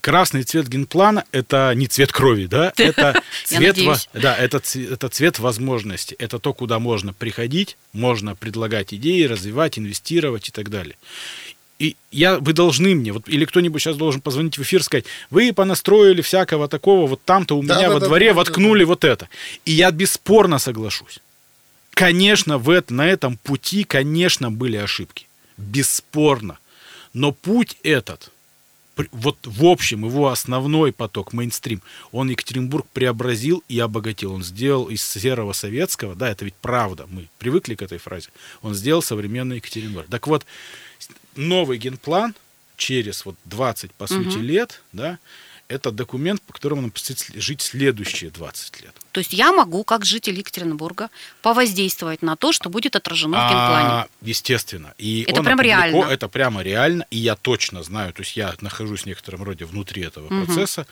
Красный 0.00 0.44
цвет 0.44 0.68
генплана– 0.68 1.24
это 1.32 1.72
не 1.74 1.88
цвет 1.88 2.12
крови, 2.12 2.46
да, 2.46 2.72
это 2.76 3.20
цвет, 3.44 3.76
да, 4.12 4.36
это, 4.36 4.60
ц- 4.60 4.84
это 4.84 5.08
цвет 5.08 5.38
возможности, 5.40 6.14
это 6.20 6.38
то, 6.38 6.52
куда 6.52 6.78
можно 6.78 7.12
приходить, 7.12 7.76
можно 7.92 8.36
предлагать 8.36 8.94
идеи, 8.94 9.24
развивать, 9.24 9.78
инвестировать 9.80 10.48
и 10.48 10.52
так 10.52 10.70
далее. 10.70 10.94
И 11.80 11.96
я, 12.12 12.38
вы 12.38 12.52
должны 12.52 12.94
мне, 12.94 13.12
вот, 13.12 13.28
или 13.28 13.44
кто-нибудь 13.44 13.82
сейчас 13.82 13.96
должен 13.96 14.20
позвонить 14.20 14.56
в 14.58 14.62
эфир 14.62 14.80
и 14.80 14.84
сказать, 14.84 15.04
вы 15.30 15.52
понастроили 15.52 16.22
всякого 16.22 16.68
такого, 16.68 17.06
вот 17.08 17.22
там-то 17.24 17.56
у 17.58 17.62
Да, 17.64 17.74
меня 17.76 17.88
да, 17.88 17.94
во 17.94 18.00
да, 18.00 18.06
дворе 18.06 18.28
да, 18.28 18.32
да, 18.32 18.36
воткнули 18.38 18.84
вот 18.84 19.02
это. 19.04 19.28
И 19.64 19.72
я 19.72 19.90
бесспорно 19.90 20.58
соглашусь. 20.58 21.18
Конечно, 21.90 22.58
в 22.58 22.70
это, 22.70 22.94
на 22.94 23.06
этом 23.08 23.36
пути, 23.38 23.84
конечно, 23.84 24.50
были 24.52 24.76
ошибки. 24.76 25.26
Бесспорно. 25.56 26.58
Но 27.16 27.32
путь 27.32 27.78
этот, 27.82 28.30
вот 29.10 29.38
в 29.42 29.64
общем, 29.64 30.04
его 30.04 30.28
основной 30.28 30.92
поток, 30.92 31.32
мейнстрим, 31.32 31.80
он 32.12 32.28
Екатеринбург 32.28 32.86
преобразил 32.92 33.64
и 33.68 33.78
обогатил. 33.78 34.34
Он 34.34 34.44
сделал 34.44 34.90
из 34.90 35.02
серого 35.02 35.54
советского, 35.54 36.14
да, 36.14 36.28
это 36.28 36.44
ведь 36.44 36.56
правда, 36.56 37.06
мы 37.08 37.30
привыкли 37.38 37.74
к 37.74 37.80
этой 37.80 37.96
фразе, 37.96 38.28
он 38.60 38.74
сделал 38.74 39.00
современный 39.00 39.56
Екатеринбург. 39.56 40.06
Так 40.10 40.26
вот, 40.26 40.44
новый 41.36 41.78
генплан 41.78 42.34
через 42.76 43.24
вот 43.24 43.36
20, 43.46 43.92
по 43.92 44.06
сути, 44.06 44.36
лет, 44.36 44.82
да, 44.92 45.18
это 45.68 45.90
документ, 45.90 46.40
по 46.42 46.52
которому 46.52 46.82
нам 46.82 46.90
предстоит 46.90 47.42
жить 47.42 47.60
следующие 47.60 48.30
20 48.30 48.82
лет. 48.82 48.94
То 49.12 49.20
есть 49.20 49.32
я 49.32 49.52
могу, 49.52 49.84
как 49.84 50.04
житель 50.04 50.38
Екатеринбурга, 50.38 51.10
повоздействовать 51.42 52.22
на 52.22 52.36
то, 52.36 52.52
что 52.52 52.68
будет 52.68 52.96
отражено 52.96 53.38
в 53.38 53.50
генплане. 53.50 53.88
А, 53.88 54.08
естественно. 54.22 54.94
И 54.98 55.24
Это 55.26 55.42
прям 55.42 55.60
реально. 55.60 56.04
Это 56.04 56.28
прямо 56.28 56.62
реально. 56.62 57.06
И 57.10 57.18
я 57.18 57.36
точно 57.36 57.82
знаю, 57.82 58.12
то 58.12 58.22
есть 58.22 58.36
я 58.36 58.54
нахожусь 58.60 59.02
в 59.02 59.06
некотором 59.06 59.42
роде 59.42 59.64
внутри 59.64 60.02
этого 60.02 60.28
процесса. 60.28 60.86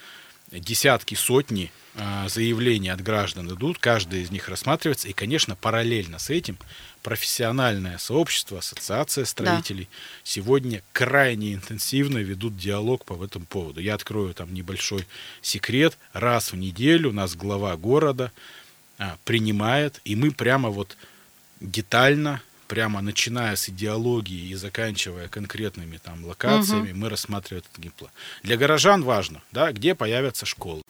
Десятки, 0.51 1.15
сотни 1.15 1.71
а, 1.95 2.27
заявлений 2.29 2.89
от 2.89 3.01
граждан 3.01 3.47
идут, 3.49 3.79
каждая 3.79 4.21
из 4.21 4.29
них 4.29 4.47
рассматривается. 4.47 5.07
И, 5.07 5.13
конечно, 5.13 5.55
параллельно 5.55 6.19
с 6.19 6.29
этим 6.29 6.57
профессиональное 7.05 7.99
сообщество, 7.99 8.57
ассоциация 8.57 9.25
строителей 9.25 9.87
сегодня 10.23 10.81
крайне 10.91 11.53
интенсивно 11.53 12.17
ведут 12.17 12.57
диалог 12.57 13.05
по 13.05 13.23
этому 13.23 13.45
поводу. 13.45 13.79
Я 13.79 13.93
открою 13.93 14.33
там 14.33 14.51
небольшой 14.51 15.05
секрет. 15.39 15.99
Раз 16.13 16.51
в 16.51 16.55
неделю 16.55 17.11
у 17.11 17.13
нас 17.13 17.35
глава 17.35 17.77
города 17.77 18.31
а, 18.97 19.19
принимает, 19.23 20.01
и 20.03 20.15
мы 20.15 20.31
прямо 20.31 20.71
вот 20.71 20.97
детально, 21.61 22.41
прямо 22.67 23.01
начиная 23.01 23.55
с 23.55 23.69
идеологии 23.69 24.49
и 24.49 24.55
заканчивая 24.55 25.27
конкретными 25.27 25.97
там 25.97 26.25
локациями, 26.25 26.91
мы 26.93 27.09
рассматриваем 27.09 27.63
этот 27.65 27.81
геймплан. 27.81 28.11
Для 28.43 28.57
горожан 28.57 29.03
важно, 29.03 29.41
да, 29.51 29.71
где 29.71 29.95
появятся 29.95 30.45
школы. 30.45 30.81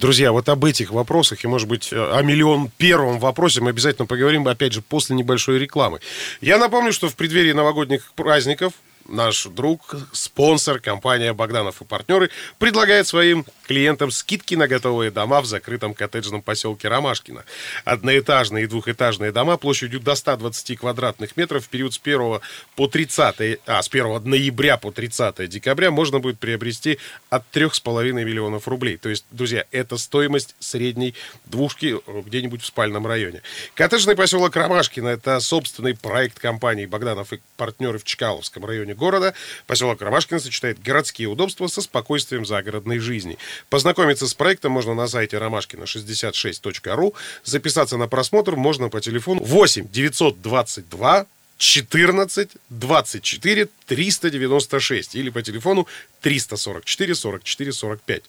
Друзья, 0.00 0.32
вот 0.32 0.48
об 0.48 0.64
этих 0.64 0.90
вопросах 0.90 1.44
и, 1.44 1.48
может 1.48 1.68
быть, 1.68 1.92
о 1.92 2.20
миллион 2.22 2.70
первом 2.76 3.18
вопросе 3.18 3.60
мы 3.60 3.70
обязательно 3.70 4.06
поговорим, 4.06 4.46
опять 4.48 4.72
же, 4.72 4.82
после 4.82 5.16
небольшой 5.16 5.58
рекламы. 5.58 6.00
Я 6.40 6.58
напомню, 6.58 6.92
что 6.92 7.08
в 7.08 7.16
преддверии 7.16 7.52
новогодних 7.52 8.12
праздников 8.14 8.72
наш 9.10 9.44
друг, 9.44 9.94
спонсор, 10.12 10.80
компания 10.80 11.32
Богданов 11.32 11.82
и 11.82 11.84
партнеры 11.84 12.30
предлагает 12.58 13.06
своим 13.06 13.44
клиентам 13.66 14.10
скидки 14.10 14.54
на 14.54 14.68
готовые 14.68 15.10
дома 15.10 15.40
в 15.40 15.46
закрытом 15.46 15.94
коттеджном 15.94 16.42
поселке 16.42 16.88
Ромашкино. 16.88 17.44
Одноэтажные 17.84 18.64
и 18.64 18.66
двухэтажные 18.66 19.32
дома 19.32 19.56
площадью 19.56 20.00
до 20.00 20.14
120 20.14 20.78
квадратных 20.78 21.36
метров 21.36 21.64
в 21.64 21.68
период 21.68 21.94
с 21.94 21.98
1 21.98 22.40
по 22.76 22.86
30, 22.88 23.60
а, 23.66 23.82
с 23.82 23.88
1 23.88 24.24
ноября 24.24 24.76
по 24.76 24.90
30 24.90 25.46
декабря 25.48 25.90
можно 25.90 26.20
будет 26.20 26.38
приобрести 26.38 26.98
от 27.28 27.44
3,5 27.52 28.24
миллионов 28.24 28.66
рублей. 28.68 28.96
То 28.96 29.08
есть, 29.08 29.24
друзья, 29.30 29.64
это 29.70 29.96
стоимость 29.98 30.54
средней 30.58 31.14
двушки 31.44 31.96
э, 32.06 32.22
где-нибудь 32.26 32.62
в 32.62 32.66
спальном 32.66 33.06
районе. 33.06 33.42
Коттеджный 33.74 34.16
поселок 34.16 34.56
Ромашкино– 34.56 35.08
это 35.08 35.40
собственный 35.40 35.96
проект 35.96 36.38
компании 36.38 36.86
Богданов 36.86 37.32
и 37.32 37.40
партнеры 37.56 37.98
в 37.98 38.04
Чкаловском 38.04 38.64
районе 38.64 38.94
города. 39.00 39.34
Поселок 39.66 40.00
Ромашкино 40.00 40.38
сочетает 40.38 40.80
городские 40.80 41.26
удобства 41.26 41.66
со 41.66 41.82
спокойствием 41.82 42.46
загородной 42.46 43.00
жизни. 43.00 43.36
Познакомиться 43.68 44.28
с 44.28 44.34
проектом 44.34 44.70
можно 44.70 44.94
на 44.94 45.08
сайте 45.08 45.38
ромашкино66.ру. 45.38 47.14
Записаться 47.42 47.96
на 47.96 48.06
просмотр 48.06 48.54
можно 48.54 48.88
по 48.88 49.00
телефону 49.00 49.42
8 49.42 49.88
922 49.90 51.26
14 51.58 52.50
24 52.70 53.68
396 53.86 55.14
или 55.16 55.30
по 55.30 55.42
телефону 55.42 55.86
344 56.20 57.14
44 57.14 57.72
45. 57.72 58.22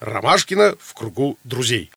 Ромашкина 0.00 0.76
в 0.80 0.94
кругу 0.94 1.38
друзей. 1.44 1.90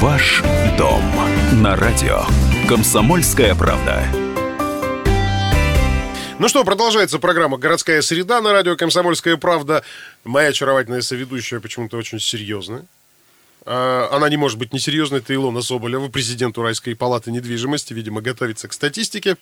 Ваш 0.00 0.42
дом 0.76 1.02
на 1.62 1.76
радио. 1.76 2.22
Комсомольская 2.68 3.54
правда. 3.54 4.27
Ну 6.38 6.46
что, 6.46 6.62
продолжается 6.62 7.18
программа 7.18 7.58
«Городская 7.58 8.00
среда» 8.00 8.40
на 8.40 8.52
радио 8.52 8.76
«Комсомольская 8.76 9.36
правда». 9.36 9.82
Моя 10.22 10.50
очаровательная 10.50 11.00
соведущая 11.00 11.58
почему-то 11.58 11.96
очень 11.96 12.20
серьезная. 12.20 12.84
А, 13.66 14.08
Она 14.12 14.28
не 14.28 14.36
может 14.36 14.56
быть 14.56 14.72
несерьезной. 14.72 15.18
Это 15.18 15.34
Илона 15.34 15.62
Соболева, 15.62 16.06
президент 16.08 16.56
Уральской 16.56 16.94
палаты 16.94 17.32
недвижимости. 17.32 17.92
Видимо, 17.92 18.20
готовится 18.20 18.68
к 18.68 18.72
статистике. 18.72 19.36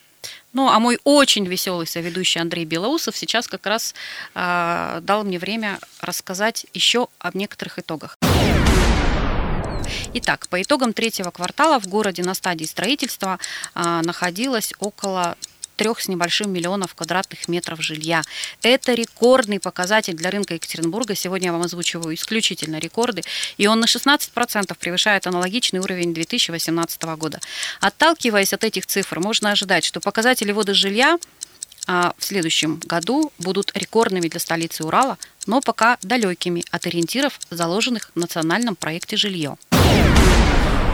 Ну, 0.54 0.70
а 0.70 0.78
мой 0.78 0.98
очень 1.04 1.44
веселый 1.44 1.86
соведущий 1.86 2.40
Андрей 2.40 2.64
Белоусов 2.64 3.14
сейчас 3.14 3.46
как 3.46 3.66
раз 3.66 3.94
а, 4.34 5.00
дал 5.02 5.22
мне 5.22 5.38
время 5.38 5.78
рассказать 6.00 6.64
еще 6.72 7.08
об 7.18 7.34
некоторых 7.34 7.78
итогах. 7.78 8.16
Итак, 10.14 10.48
по 10.48 10.62
итогам 10.62 10.94
третьего 10.94 11.30
квартала 11.30 11.78
в 11.78 11.88
городе 11.88 12.22
на 12.22 12.32
стадии 12.32 12.64
строительства 12.64 13.38
а, 13.74 14.00
находилось 14.00 14.72
около 14.78 15.36
трех 15.76 16.00
с 16.00 16.08
небольшим 16.08 16.52
миллионов 16.52 16.94
квадратных 16.94 17.48
метров 17.48 17.82
жилья. 17.82 18.22
Это 18.62 18.94
рекордный 18.94 19.60
показатель 19.60 20.14
для 20.14 20.30
рынка 20.30 20.54
Екатеринбурга. 20.54 21.14
Сегодня 21.14 21.46
я 21.46 21.52
вам 21.52 21.62
озвучиваю 21.62 22.14
исключительно 22.14 22.78
рекорды. 22.78 23.22
И 23.58 23.66
он 23.66 23.80
на 23.80 23.84
16% 23.84 24.76
превышает 24.78 25.26
аналогичный 25.26 25.80
уровень 25.80 26.14
2018 26.14 27.02
года. 27.16 27.40
Отталкиваясь 27.80 28.52
от 28.52 28.64
этих 28.64 28.86
цифр, 28.86 29.20
можно 29.20 29.52
ожидать, 29.52 29.84
что 29.84 30.00
показатели 30.00 30.52
ввода 30.52 30.74
жилья 30.74 31.18
а, 31.86 32.14
в 32.18 32.24
следующем 32.24 32.80
году 32.84 33.32
будут 33.38 33.70
рекордными 33.76 34.28
для 34.28 34.40
столицы 34.40 34.84
Урала, 34.84 35.18
но 35.46 35.60
пока 35.60 35.98
далекими 36.02 36.64
от 36.72 36.86
ориентиров, 36.86 37.38
заложенных 37.50 38.10
в 38.14 38.18
национальном 38.18 38.74
проекте 38.74 39.16
«Жилье». 39.16 39.56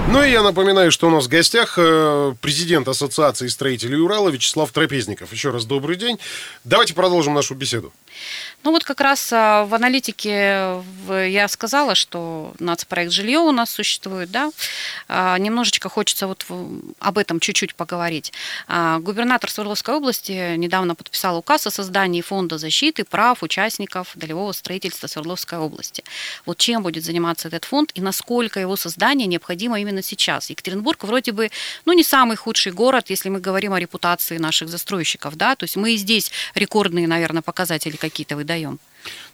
Ну 0.08 0.22
и 0.22 0.30
я 0.30 0.42
напоминаю, 0.42 0.90
что 0.90 1.06
у 1.06 1.10
нас 1.10 1.26
в 1.26 1.28
гостях 1.28 1.74
э, 1.78 2.34
президент 2.40 2.88
Ассоциации 2.88 3.46
строителей 3.46 3.98
Урала 3.98 4.28
Вячеслав 4.28 4.70
Трапезников. 4.70 5.32
Еще 5.32 5.50
раз 5.50 5.64
добрый 5.64 5.96
день. 5.96 6.18
Давайте 6.64 6.94
продолжим 6.94 7.34
нашу 7.34 7.54
беседу. 7.54 7.92
Ну 8.64 8.70
вот 8.70 8.84
как 8.84 9.00
раз 9.00 9.32
а, 9.32 9.64
в 9.64 9.74
аналитике 9.74 10.82
я 11.08 11.48
сказала, 11.48 11.94
что 11.94 12.54
нацпроект 12.60 13.10
жилье 13.12 13.38
у 13.38 13.50
нас 13.50 13.70
существует, 13.70 14.30
да. 14.30 14.50
А, 15.08 15.36
Немножечко 15.38 15.88
хочется 15.88 16.26
вот 16.26 16.46
об 17.00 17.18
этом 17.18 17.40
чуть-чуть 17.40 17.74
поговорить. 17.74 18.32
А, 18.68 19.00
Губернатор 19.00 19.50
Свердловской 19.50 19.96
области 19.96 20.56
недавно 20.56 20.94
подписал 20.94 21.38
указ 21.38 21.66
о 21.66 21.70
создании 21.70 22.20
фонда 22.20 22.58
защиты 22.58 23.04
прав 23.04 23.42
участников 23.42 24.12
долевого 24.14 24.52
строительства 24.52 25.08
Свердловской 25.08 25.58
области. 25.58 26.04
Вот 26.46 26.58
чем 26.58 26.82
будет 26.82 27.04
заниматься 27.04 27.48
этот 27.48 27.64
фонд 27.64 27.90
и 27.94 28.00
насколько 28.00 28.60
его 28.60 28.76
создание 28.76 29.26
необходимо 29.26 29.80
именно 29.80 30.02
сейчас? 30.02 30.50
Екатеринбург 30.50 31.02
вроде 31.04 31.32
бы, 31.32 31.50
ну, 31.84 31.92
не 31.92 32.04
самый 32.04 32.36
худший 32.36 32.72
город, 32.72 33.10
если 33.10 33.28
мы 33.28 33.40
говорим 33.40 33.72
о 33.72 33.80
репутации 33.80 34.38
наших 34.38 34.68
застройщиков, 34.68 35.36
да, 35.36 35.56
то 35.56 35.64
есть 35.64 35.76
мы 35.76 35.94
и 35.94 35.96
здесь 35.96 36.30
рекордные, 36.54 37.08
наверное, 37.08 37.42
показатели 37.42 37.96
какие-то 38.02 38.36
выдаем. 38.36 38.78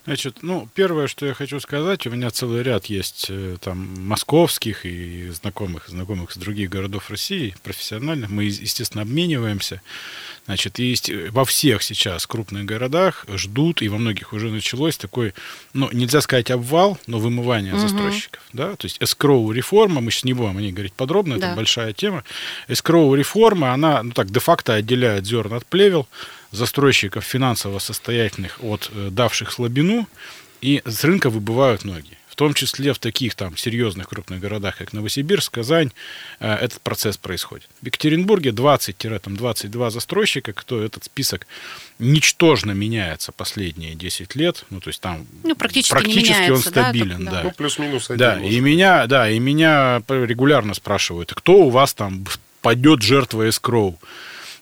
Значит, 0.07 0.39
ну, 0.43 0.67
первое, 0.75 1.07
что 1.09 1.27
я 1.27 1.35
хочу 1.35 1.61
сказать, 1.61 2.07
у 2.07 2.11
меня 2.11 2.31
целый 2.31 2.63
ряд 2.63 2.87
есть 2.87 3.27
э, 3.29 3.59
там 3.61 4.07
московских 4.09 4.87
и 4.87 5.29
знакомых, 5.29 5.89
знакомых 5.89 6.31
из 6.31 6.37
других 6.39 6.71
городов 6.71 7.11
России, 7.11 7.55
профессиональных. 7.63 8.31
Мы, 8.31 8.45
естественно, 8.45 9.03
обмениваемся. 9.03 9.83
Значит, 10.47 10.79
есть 10.79 11.11
э, 11.11 11.29
во 11.31 11.45
всех 11.45 11.83
сейчас 11.83 12.27
крупных 12.27 12.65
городах 12.65 13.27
ждут, 13.35 13.83
и 13.83 13.89
во 13.91 13.99
многих 13.99 14.33
уже 14.33 14.49
началось 14.51 14.97
такой, 14.97 15.35
ну, 15.75 15.91
нельзя 15.93 16.23
сказать 16.23 16.51
обвал, 16.51 16.99
но 17.07 17.19
вымывание 17.19 17.75
Мгм. 17.75 17.81
застройщиков. 17.83 18.41
Да? 18.55 18.75
То 18.77 18.87
есть 18.87 18.97
эскроу 19.03 19.53
реформа, 19.53 20.01
мы 20.01 20.11
сейчас 20.11 20.25
не 20.25 20.33
будем 20.33 20.57
о 20.57 20.61
ней 20.63 20.73
говорить 20.73 20.95
подробно, 20.95 21.35
это 21.35 21.49
Да. 21.49 21.55
большая 21.55 21.93
тема. 21.93 22.25
Эскроу 22.69 23.15
реформа, 23.15 23.75
она, 23.75 24.03
ну 24.03 24.13
так, 24.13 24.31
де-факто 24.31 24.73
отделяет 24.73 25.27
зерна 25.27 25.57
от 25.57 25.67
плевел, 25.67 26.09
застройщиков 26.51 27.25
финансово 27.25 27.79
состоятельных 27.79 28.59
от 28.63 28.91
э, 28.93 29.09
давших 29.11 29.53
слабину, 29.53 30.09
и 30.61 30.83
с 30.85 31.05
рынка 31.05 31.31
выбывают 31.31 31.85
ноги. 31.85 32.19
В 32.29 32.37
том 32.39 32.55
числе 32.55 32.93
в 32.93 33.01
таких 33.01 33.35
там 33.35 33.57
серьезных 33.57 34.09
крупных 34.09 34.39
городах, 34.39 34.77
как 34.77 34.93
Новосибирск, 34.93 35.55
Казань, 35.55 35.91
э, 36.39 36.55
этот 36.55 36.81
процесс 36.81 37.17
происходит. 37.17 37.69
В 37.83 37.87
Екатеринбурге 37.87 38.51
20-22 38.51 39.91
застройщика, 39.91 40.53
кто 40.53 40.81
этот 40.81 41.05
список 41.05 41.49
ничтожно 41.99 42.73
меняется 42.73 43.33
последние 43.33 43.97
10 43.97 44.37
лет, 44.37 44.65
ну 44.71 44.81
то 44.81 44.89
есть 44.89 45.01
там 45.01 45.27
Ну, 45.43 45.57
практически, 45.57 45.91
практически 45.93 46.33
он 46.33 46.39
меняется, 46.39 46.71
да, 46.71 46.83
стабилен, 46.85 47.25
так, 47.25 47.35
да. 47.35 47.43
Ну, 47.43 47.51
плюс-минус 47.53 48.11
один. 48.11 48.19
Да, 48.19 48.37
может. 48.37 48.53
и 48.53 48.61
меня, 48.61 49.07
да, 49.09 49.29
и 49.29 49.39
меня 49.41 50.03
регулярно 50.09 50.75
спрашивают, 50.75 51.33
кто 51.35 51.55
у 51.55 51.71
вас 51.71 51.93
там 51.93 52.25
падет 52.63 53.03
жертва 53.03 53.49
эскроу? 53.49 53.99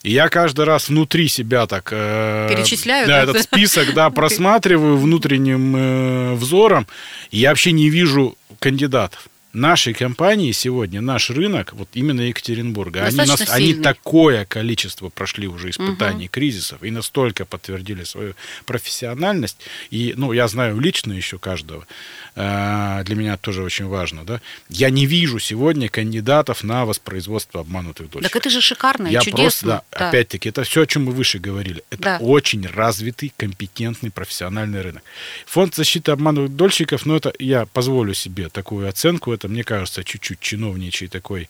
И 0.03 0.13
я 0.13 0.29
каждый 0.29 0.65
раз 0.65 0.89
внутри 0.89 1.29
себя 1.29 1.67
так... 1.67 1.89
э, 1.93 2.49
Перечисляю, 2.51 3.07
да, 3.07 3.25
да? 3.25 3.31
этот 3.31 3.43
список, 3.43 3.95
да, 3.95 4.11
просматриваю 4.11 4.97
внутренним 4.97 5.77
э, 5.77 6.35
взором, 6.35 6.87
и 7.31 7.39
я 7.39 7.51
вообще 7.51 7.73
не 7.73 7.91
вижу 7.91 8.37
кандидатов. 8.61 9.29
Нашей 9.57 9.95
компании 9.95 10.53
сегодня, 10.53 11.01
наш 11.01 11.31
рынок, 11.31 11.73
вот 11.73 11.89
именно 11.95 12.21
Екатеринбурга, 12.21 13.05
они, 13.05 13.17
нас, 13.17 13.43
они 13.49 13.73
такое 13.73 14.45
количество 14.45 15.09
прошли 15.09 15.49
уже 15.49 15.71
испытаний, 15.71 16.29
кризисов, 16.29 16.83
и 16.83 16.91
настолько 16.91 17.47
подтвердили 17.47 18.05
свою 18.05 18.35
профессиональность. 18.67 19.57
И, 19.91 20.13
ну, 20.15 20.33
я 20.33 20.47
знаю 20.49 20.79
лично 20.79 21.15
еще 21.15 21.39
каждого. 21.39 21.87
Э, 22.35 23.03
Для 23.05 23.17
меня 23.17 23.39
тоже 23.39 23.63
очень 23.63 23.87
важно, 23.87 24.25
да. 24.25 24.43
Я 24.69 24.91
не 24.91 25.07
вижу 25.07 25.39
сегодня 25.39 25.89
кандидатов 25.89 26.63
на 26.63 26.85
воспроизводство 26.85 27.63
обманутых 27.63 28.11
дольщиков. 28.11 28.31
Так 28.33 28.37
это 28.37 28.51
же 28.51 28.61
шикарно 28.61 29.09
Я 29.09 29.21
чудесно. 29.21 29.43
просто, 29.43 29.67
да, 29.67 29.83
Да. 29.99 30.09
опять-таки, 30.11 30.51
это 30.51 30.65
все, 30.65 30.83
о 30.83 30.87
чем 30.87 31.07
мы 31.07 31.13
выше 31.13 31.39
говорили. 31.39 31.83
Это 31.89 32.03
Да. 32.03 32.19
очень 32.21 32.67
развитый, 32.67 33.33
компетентный, 33.39 34.11
профессиональный 34.11 34.83
рынок. 34.83 35.03
Фонд 35.47 35.75
защиты 35.75 36.13
обманутых 36.13 36.55
дольщиков, 36.57 37.07
ну, 37.07 37.17
это 37.17 37.33
я 37.39 37.65
позволю 37.65 38.13
себе 38.13 38.51
такую 38.51 38.87
оценку, 38.87 39.33
это, 39.33 39.46
мне 39.49 39.65
кажется, 39.65 40.05
чуть-чуть 40.05 40.41
чиновничий 40.41 41.09
такой 41.09 41.49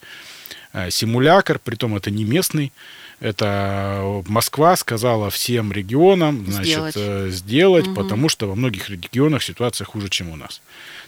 э, 0.73 0.91
симулякр, 0.91 1.59
притом 1.59 1.97
это 1.97 2.11
не 2.11 2.25
местный, 2.25 2.73
это 3.19 4.23
Москва 4.27 4.77
сказала 4.77 5.31
всем 5.31 5.73
регионам 5.73 6.45
значит, 6.47 6.67
Сделать. 6.75 6.95
э, 6.99 7.29
сделать 7.31 7.87
Мгм. 7.87 7.95
потому 7.95 8.29
что 8.29 8.47
во 8.47 8.55
многих 8.55 8.91
регионах 8.91 9.43
ситуация 9.43 9.87
хуже, 9.87 10.11
чем 10.11 10.29
у 10.29 10.37
нас. 10.37 10.61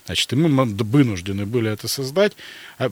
Значит, 0.07 0.33
и 0.33 0.37
мы 0.37 0.65
вынуждены 0.65 1.45
были 1.45 1.71
это 1.71 1.87
создать. 1.87 2.33
А 2.79 2.91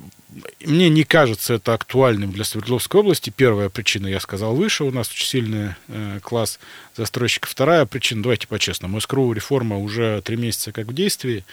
Мне 0.60 0.90
не 0.90 1.04
кажется 1.04 1.54
это 1.54 1.72
актуальным 1.72 2.30
для 2.30 2.44
Свердловской 2.44 3.00
области. 3.00 3.30
Первая 3.34 3.70
причина, 3.70 4.06
я 4.06 4.20
сказал, 4.20 4.54
выше. 4.54 4.84
У 4.84 4.90
нас 4.90 5.08
очень 5.10 5.26
сильный 5.26 5.70
э, 5.88 6.20
класс 6.22 6.58
застройщиков. 6.94 7.48
Вторая 7.48 7.86
причина, 7.86 8.22
давайте 8.22 8.46
по-честному. 8.46 9.00
СКРУ 9.00 9.32
реформа 9.32 9.78
уже 9.78 10.20
три 10.26 10.36
месяца 10.36 10.72
как 10.72 10.88
в 10.88 10.92
действии. 10.94 11.46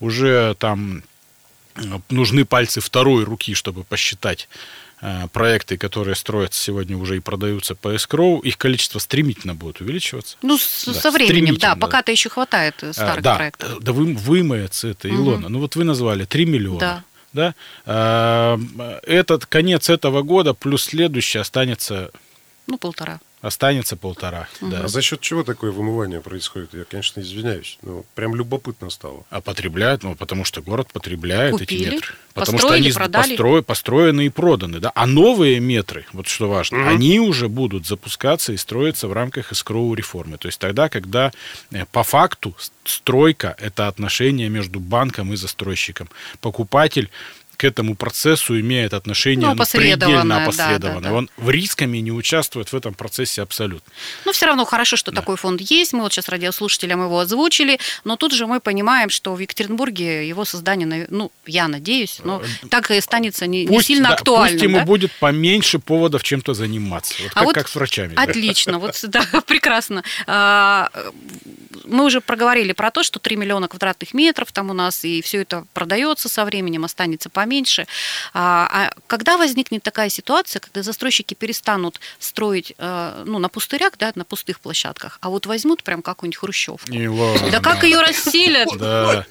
Уже 0.00 0.56
там 0.58 0.98
э, 0.98 1.02
нужны 2.10 2.44
пальцы 2.44 2.80
второй 2.80 3.24
руки, 3.24 3.54
чтобы 3.54 3.84
посчитать 3.84 4.48
э, 5.00 5.28
проекты, 5.32 5.76
которые 5.76 6.14
строятся 6.14 6.62
сегодня 6.62 6.96
уже 6.96 7.16
и 7.16 7.20
продаются 7.20 7.74
по 7.74 7.94
эскроу, 7.96 8.40
их 8.40 8.56
количество 8.58 8.98
стремительно 8.98 9.54
будет 9.54 9.80
увеличиваться. 9.80 10.36
Ну, 10.42 10.56
с- 10.58 10.84
Да, 10.86 10.94
со 10.94 11.10
временем, 11.10 11.56
да, 11.56 11.76
пока-то 11.76 12.12
еще 12.12 12.28
хватает 12.30 12.76
э, 12.82 12.90
А, 12.90 12.92
старых 12.92 13.22
да, 13.22 13.34
проектов. 13.36 13.72
э, 13.72 13.80
Да 13.80 13.92
вы, 13.92 14.14
вымоется 14.14 14.88
это, 14.88 15.08
Мгм. 15.08 15.16
Илона. 15.16 15.48
Ну 15.48 15.58
вот 15.60 15.76
вы 15.76 15.84
назвали 15.84 16.24
3 16.24 16.46
миллиона. 16.46 16.78
Да. 16.80 17.04
Да? 17.32 17.54
А, 17.86 18.58
Этот 19.02 19.46
конец 19.46 19.90
этого 19.90 20.22
года 20.22 20.54
плюс 20.54 20.84
следующий 20.84 21.38
останется, 21.38 22.10
Ну, 22.66 22.78
полтора. 22.78 23.20
Останется 23.46 23.96
полтора. 23.96 24.48
Да. 24.60 24.84
А 24.84 24.88
за 24.88 25.02
счет 25.02 25.20
чего 25.20 25.42
такое 25.44 25.70
вымывание 25.70 26.20
происходит? 26.20 26.72
Я, 26.72 26.84
конечно, 26.84 27.20
извиняюсь. 27.20 27.78
Но 27.82 28.04
прям 28.14 28.34
любопытно 28.34 28.88
стало. 28.90 29.24
А 29.30 29.40
потребляют, 29.40 30.02
ну, 30.02 30.14
потому 30.14 30.44
что 30.44 30.62
город 30.62 30.88
потребляет 30.92 31.52
Купили, 31.52 31.82
эти 31.86 31.94
метры. 31.94 32.14
Потому 32.32 32.58
построили, 32.58 32.90
что 32.90 33.00
они 33.02 33.10
продали. 33.10 33.36
постро- 33.36 33.62
построены 33.62 34.26
и 34.26 34.28
проданы. 34.30 34.80
Да? 34.80 34.92
А 34.94 35.06
новые 35.06 35.60
метры, 35.60 36.06
вот 36.12 36.26
что 36.26 36.48
важно, 36.48 36.78
Мгм. 36.78 36.88
они 36.88 37.20
уже 37.20 37.48
будут 37.48 37.86
запускаться 37.86 38.52
и 38.52 38.56
строиться 38.56 39.08
в 39.08 39.12
рамках 39.12 39.52
эскроу 39.52 39.94
реформы. 39.94 40.38
То 40.38 40.48
есть 40.48 40.58
тогда, 40.58 40.88
когда 40.88 41.30
э, 41.70 41.84
по 41.92 42.02
факту 42.02 42.56
стройка– 42.84 43.54
это 43.58 43.88
отношение 43.88 44.48
между 44.48 44.80
банком 44.80 45.32
и 45.32 45.36
застройщиком. 45.36 46.08
Покупатель 46.40 47.10
к 47.56 47.64
этому 47.64 47.94
процессу 47.94 48.58
имеет 48.60 48.94
отношение 48.94 49.40
Ну, 49.48 49.54
ну, 49.54 49.62
опосредованное, 49.62 50.46
предельно 50.46 50.78
да, 50.78 50.78
да, 50.78 51.00
да. 51.00 51.12
Он 51.12 51.30
в 51.36 51.50
рисками 51.50 51.98
не 51.98 52.12
участвует 52.12 52.72
в 52.72 52.76
этом 52.76 52.94
процессе 52.94 53.42
абсолютно. 53.42 53.92
Но 54.24 54.32
все 54.32 54.46
равно 54.46 54.64
хорошо, 54.64 54.96
что 54.96 55.10
Да. 55.10 55.20
такой 55.20 55.36
фонд 55.36 55.60
есть. 55.60 55.92
Мы 55.92 56.00
вот 56.02 56.12
сейчас 56.12 56.28
радиослушателям 56.28 57.02
его 57.02 57.18
озвучили. 57.20 57.78
Но 58.04 58.16
тут 58.16 58.32
же 58.32 58.46
мы 58.46 58.60
понимаем, 58.60 59.10
что 59.10 59.34
в 59.34 59.38
Екатеринбурге 59.38 60.28
его 60.28 60.44
создание, 60.44 61.06
ну, 61.10 61.30
я 61.46 61.68
надеюсь, 61.68 62.20
но 62.24 62.42
так 62.70 62.90
и 62.90 62.96
останется 62.96 63.46
не, 63.46 63.62
не 63.64 63.68
Пусть, 63.76 63.86
сильно 63.86 64.08
да, 64.08 64.14
актуальным. 64.14 64.52
пусть 64.58 64.62
ему 64.64 64.78
да? 64.78 64.84
будет 64.84 65.12
поменьше 65.20 65.78
поводов 65.78 66.22
чем-то 66.22 66.54
заниматься. 66.54 67.14
Вот 67.22 67.30
А 67.32 67.34
как, 67.34 67.44
вот 67.44 67.54
как 67.54 67.68
с 67.68 67.74
врачами. 67.74 68.14
да. 68.14 68.22
Отлично, 68.22 68.78
вот 68.78 68.98
да, 69.08 69.24
прекрасно. 69.46 70.02
А, 70.26 70.90
Мы 71.86 72.04
уже 72.04 72.20
проговорили 72.20 72.72
про 72.72 72.90
то, 72.90 73.02
что 73.02 73.18
3 73.18 73.36
миллиона 73.36 73.68
квадратных 73.68 74.14
метров 74.14 74.50
там 74.52 74.70
у 74.70 74.72
нас, 74.72 75.04
и 75.04 75.20
все 75.22 75.42
это 75.42 75.66
продается 75.74 76.28
со 76.28 76.44
временем, 76.44 76.84
останется 76.84 77.28
поменьше. 77.30 77.53
А 78.32 78.68
а 78.70 78.90
когда 79.06 79.36
возникнет 79.36 79.82
такая 79.82 80.08
ситуация, 80.08 80.60
когда 80.60 80.82
застройщики 80.82 81.34
перестанут 81.34 82.00
строить 82.18 82.74
э, 82.78 83.22
ну, 83.26 83.38
на 83.38 83.48
пустырях, 83.48 83.92
да, 83.98 84.12
на 84.14 84.24
пустых 84.24 84.60
площадках, 84.60 85.18
а 85.20 85.28
вот 85.28 85.46
возьмут 85.46 85.82
прям 85.82 86.02
какую-нибудь 86.02 86.38
хрущевку? 86.38 86.90
Илона. 86.90 87.50
Да 87.50 87.60
как 87.60 87.84
ее 87.84 88.00
расселят? 88.00 88.68
Да. 88.76 89.26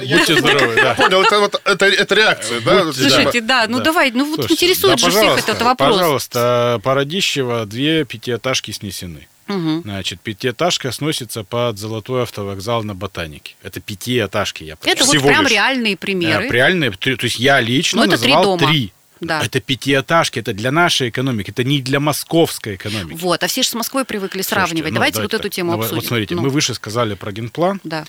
Будьте 0.00 0.38
здоровы, 0.38 0.74
да. 0.76 0.94
Понял, 0.94 1.22
это, 1.22 1.40
вот, 1.40 1.60
это, 1.64 1.86
это 1.86 2.14
реакция, 2.14 2.60
да? 2.60 2.92
Слушайте, 2.92 3.40
да, 3.40 3.66
ну 3.68 3.78
Да. 3.78 3.84
давай, 3.84 4.10
ну 4.10 4.24
вот 4.24 4.50
интересует 4.50 4.98
же 4.98 5.10
всех 5.10 5.38
этот 5.38 5.60
вопрос. 5.62 5.96
Пожалуйста, 5.96 6.80
Породищево 6.82 7.66
две 7.66 8.04
пятиэтажки 8.04 8.70
снесены. 8.70 9.28
Мгм. 9.50 9.82
Значит, 9.82 10.20
пятиэтажка 10.20 10.92
сносится 10.92 11.44
под 11.44 11.78
Золотой 11.78 12.22
автовокзал 12.22 12.82
на 12.84 12.94
Ботанике. 12.94 13.54
Это 13.62 13.80
пятиэтажки, 13.80 14.64
я 14.64 14.74
Это 14.82 15.04
вот 15.04 15.08
Всего 15.14 15.28
прям 15.28 15.42
лишь. 15.42 15.52
реальные 15.52 15.96
примеры. 15.96 16.46
Э, 16.46 16.50
Реальные, 16.50 16.90
то 16.92 17.10
есть 17.10 17.38
я 17.38 17.60
лично 17.60 18.04
Ну, 18.04 18.10
это 18.12 18.20
три 18.22 18.32
дома. 18.32 18.58
три. 18.58 18.92
Да. 19.20 19.42
Это 19.44 19.60
пятиэтажки, 19.60 20.38
это 20.38 20.54
для 20.54 20.70
нашей 20.72 21.10
экономики, 21.10 21.50
это 21.50 21.62
не 21.62 21.82
для 21.82 22.00
московской 22.00 22.76
экономики. 22.76 23.18
Вот, 23.20 23.42
а 23.42 23.46
все 23.48 23.62
же 23.62 23.68
с 23.68 23.74
Москвой 23.74 24.04
привыкли 24.06 24.40
Слушайте, 24.40 24.66
сравнивать. 24.68 24.90
ну, 24.92 24.94
давайте 24.94 25.20
вот 25.20 25.34
эту 25.34 25.48
тему 25.50 25.72
вот- 25.72 25.80
обсудим. 25.82 25.96
Вот 25.96 26.06
смотрите, 26.06 26.34
Ну, 26.36 26.42
мы 26.42 26.48
выше 26.48 26.72
сказали 26.74 27.14
про 27.14 27.30
генплан. 27.30 27.80
Да. 27.84 28.06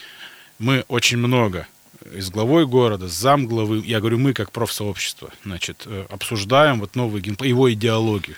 Мы 0.58 0.86
очень 0.88 1.17
много 1.17 1.67
и 2.15 2.21
с 2.21 2.30
главой 2.30 2.65
города, 2.65 3.08
с 3.10 3.12
замглавы, 3.13 3.84
я 3.86 3.99
говорю, 3.99 4.19
мы 4.19 4.34
как 4.34 4.51
профсообщество, 4.51 5.32
значит, 5.45 5.84
э, 5.86 6.06
обсуждаем 6.10 6.80
вот 6.80 6.95
новый 6.95 7.21
генплан, 7.21 7.47
его 7.49 7.71
идеологию. 7.73 8.38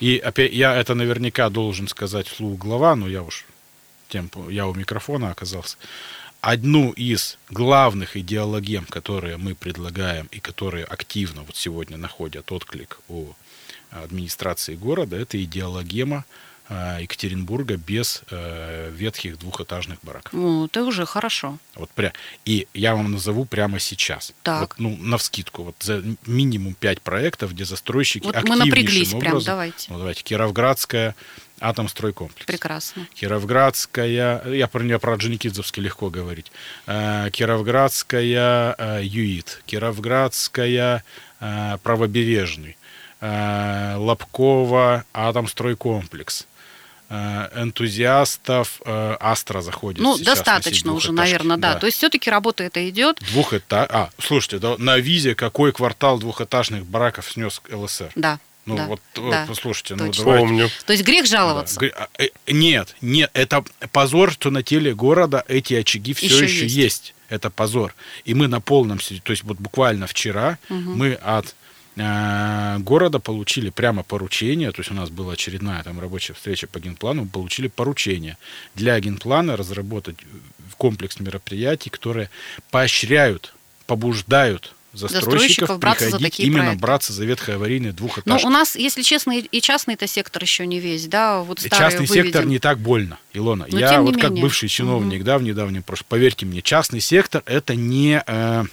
И 0.00 0.18
опять, 0.18 0.52
я 0.52 0.74
это 0.74 0.94
наверняка 0.94 1.48
должен 1.50 1.88
сказать 1.88 2.28
вслух 2.28 2.58
глава, 2.58 2.96
но 2.96 3.08
я 3.08 3.22
уж 3.22 3.44
тем, 4.08 4.30
я 4.48 4.66
у 4.66 4.74
микрофона 4.74 5.30
оказался. 5.30 5.76
Одну 6.40 6.92
из 6.92 7.38
главных 7.50 8.16
идеологем, 8.16 8.86
которые 8.86 9.36
мы 9.36 9.54
предлагаем 9.54 10.26
и 10.30 10.40
которые 10.40 10.84
активно 10.84 11.42
вот 11.42 11.56
сегодня 11.56 11.98
находят 11.98 12.50
отклик 12.50 13.00
у 13.08 13.26
администрации 13.90 14.74
города, 14.74 15.16
это 15.16 15.42
идеологема 15.42 16.24
Екатеринбурга 16.70 17.76
без 17.76 18.22
э, 18.30 18.90
ветхих 18.92 19.38
двухэтажных 19.38 19.98
бараков. 20.02 20.32
Ну, 20.32 20.66
это 20.66 20.84
уже 20.84 21.04
хорошо. 21.04 21.58
Вот 21.74 21.90
пря... 21.90 22.12
И 22.44 22.68
я 22.74 22.94
вам 22.94 23.10
назову 23.10 23.44
прямо 23.44 23.80
сейчас. 23.80 24.32
Так. 24.42 24.60
Вот, 24.60 24.74
ну, 24.78 24.96
навскидку. 24.96 25.64
Вот 25.64 25.76
за 25.80 26.02
минимум 26.26 26.74
пять 26.74 27.00
проектов, 27.00 27.52
где 27.52 27.64
застройщики 27.64 28.24
Вот 28.24 28.34
мы 28.34 28.40
активнейшим 28.40 28.68
напряглись 28.68 29.08
прям, 29.10 29.32
образом... 29.32 29.46
давайте. 29.46 29.86
Ну, 29.90 29.98
давайте. 29.98 30.22
Кировградская 30.22 31.16
атомстройкомплекс. 31.60 32.46
Прекрасно. 32.46 33.06
Кировградская, 33.14 34.46
я 34.46 34.68
про 34.68 34.82
нее 34.82 34.98
про 34.98 35.14
Орджоникидзевский 35.14 35.82
легко 35.82 36.08
говорить. 36.08 36.50
Э, 36.86 37.28
Кировградская 37.30 38.74
э, 38.78 39.00
ЮИТ, 39.02 39.62
Кировградская 39.66 41.04
э, 41.40 41.78
правобережный, 41.82 42.76
э, 43.20 43.96
Лобкова 43.96 45.04
атомстройкомплекс. 45.12 46.46
Э, 47.12 47.48
Энтузиастов 47.62 48.80
э, 48.84 49.16
Астра 49.18 49.62
заходит. 49.62 50.00
Ну, 50.00 50.16
сейчас 50.16 50.26
на 50.28 50.34
достаточно 50.36 50.92
уже, 50.92 51.10
наверное, 51.10 51.56
да. 51.56 51.74
То 51.74 51.86
есть 51.86 51.98
все-таки 51.98 52.30
работа 52.30 52.62
это 52.62 52.88
идет. 52.88 53.18
Двухэтаж... 53.32 53.88
А, 53.90 54.10
слушайте, 54.18 54.58
да, 54.60 54.76
на 54.78 54.96
визе 54.98 55.34
какой 55.34 55.72
квартал 55.72 56.18
двухэтажных 56.20 56.86
бараков 56.86 57.30
снес 57.32 57.60
ЛСР? 57.70 58.12
Да. 58.14 58.38
Ну 58.66 58.76
да, 58.76 58.86
вот, 58.86 59.00
да, 59.16 59.44
послушайте, 59.48 59.96
ну 59.96 60.06
точно. 60.06 60.24
давайте. 60.24 60.46
Помню. 60.46 60.70
То 60.86 60.92
есть 60.92 61.04
грех 61.04 61.24
Да. 61.24 61.30
жаловаться. 61.30 61.80
Гри- 61.80 61.92
а, 61.96 62.08
э, 62.18 62.28
Нет, 62.46 62.94
нет, 63.00 63.30
это 63.32 63.64
позор, 63.90 64.30
что 64.30 64.50
на 64.50 64.62
теле 64.62 64.94
города 64.94 65.44
эти 65.48 65.74
очаги 65.74 66.14
все 66.14 66.26
Еще 66.26 66.44
еще, 66.44 66.62
есть. 66.64 66.76
есть. 66.76 67.14
Это 67.28 67.48
позор. 67.50 67.94
И 68.24 68.34
мы 68.34 68.46
на 68.46 68.60
полном, 68.60 69.00
се- 69.00 69.20
то 69.20 69.32
есть 69.32 69.42
вот 69.44 69.56
буквально 69.58 70.06
вчера 70.06 70.58
мы 70.68 71.14
от 71.14 71.54
города 72.80 73.18
получили 73.18 73.70
прямо 73.70 74.02
поручение, 74.02 74.70
то 74.72 74.80
есть 74.80 74.90
у 74.90 74.94
нас 74.94 75.10
была 75.10 75.32
очередная 75.34 75.82
там 75.82 76.00
рабочая 76.00 76.34
встреча 76.34 76.66
по 76.66 76.78
генплану, 76.80 77.26
получили 77.26 77.68
поручение 77.68 78.36
для 78.74 78.98
генплана 79.00 79.56
разработать 79.56 80.16
э, 80.22 80.24
комплекс 80.76 81.20
мероприятий, 81.20 81.90
которые 81.90 82.30
поощряют, 82.70 83.54
побуждают 83.86 84.74
застройщиков, 84.92 85.32
Застройщиков 85.32 85.78
браться 85.78 86.04
за 86.04 86.10
приходить 86.10 86.30
такие 86.32 86.46
именно 86.48 86.62
проекты. 86.64 86.80
браться 86.82 87.12
за 87.12 87.24
ветхоаварийные 87.24 87.92
Ну, 87.92 87.96
двухэтажки. 87.96 88.44
у 88.46 88.50
нас, 88.50 88.74
если 88.74 89.02
честно, 89.02 89.38
и- 89.38 89.42
и 89.42 89.60
частный-то 89.60 90.06
сектор 90.08 90.42
еще 90.42 90.66
не 90.66 90.80
весь, 90.80 91.06
да, 91.06 91.42
вот 91.42 91.60
старый 91.60 91.78
Частный 91.90 92.06
сектор 92.08 92.42
выведен. 92.42 92.48
не 92.48 92.58
так 92.58 92.78
больно, 92.80 93.18
Илона. 93.32 93.66
Но 93.70 93.78
Я 93.78 94.00
вот 94.02 94.16
как 94.16 94.30
менее. 94.30 94.42
бывший 94.42 94.68
чиновник, 94.68 95.22
да, 95.22 95.38
в 95.38 95.42
недавнем 95.44 95.84
прошлом, 95.84 96.06
поверьте 96.08 96.44
мне, 96.44 96.60
частный 96.60 97.00
сектор 97.00 97.42
это 97.46 97.76
не 97.76 98.20
э, 98.26 98.64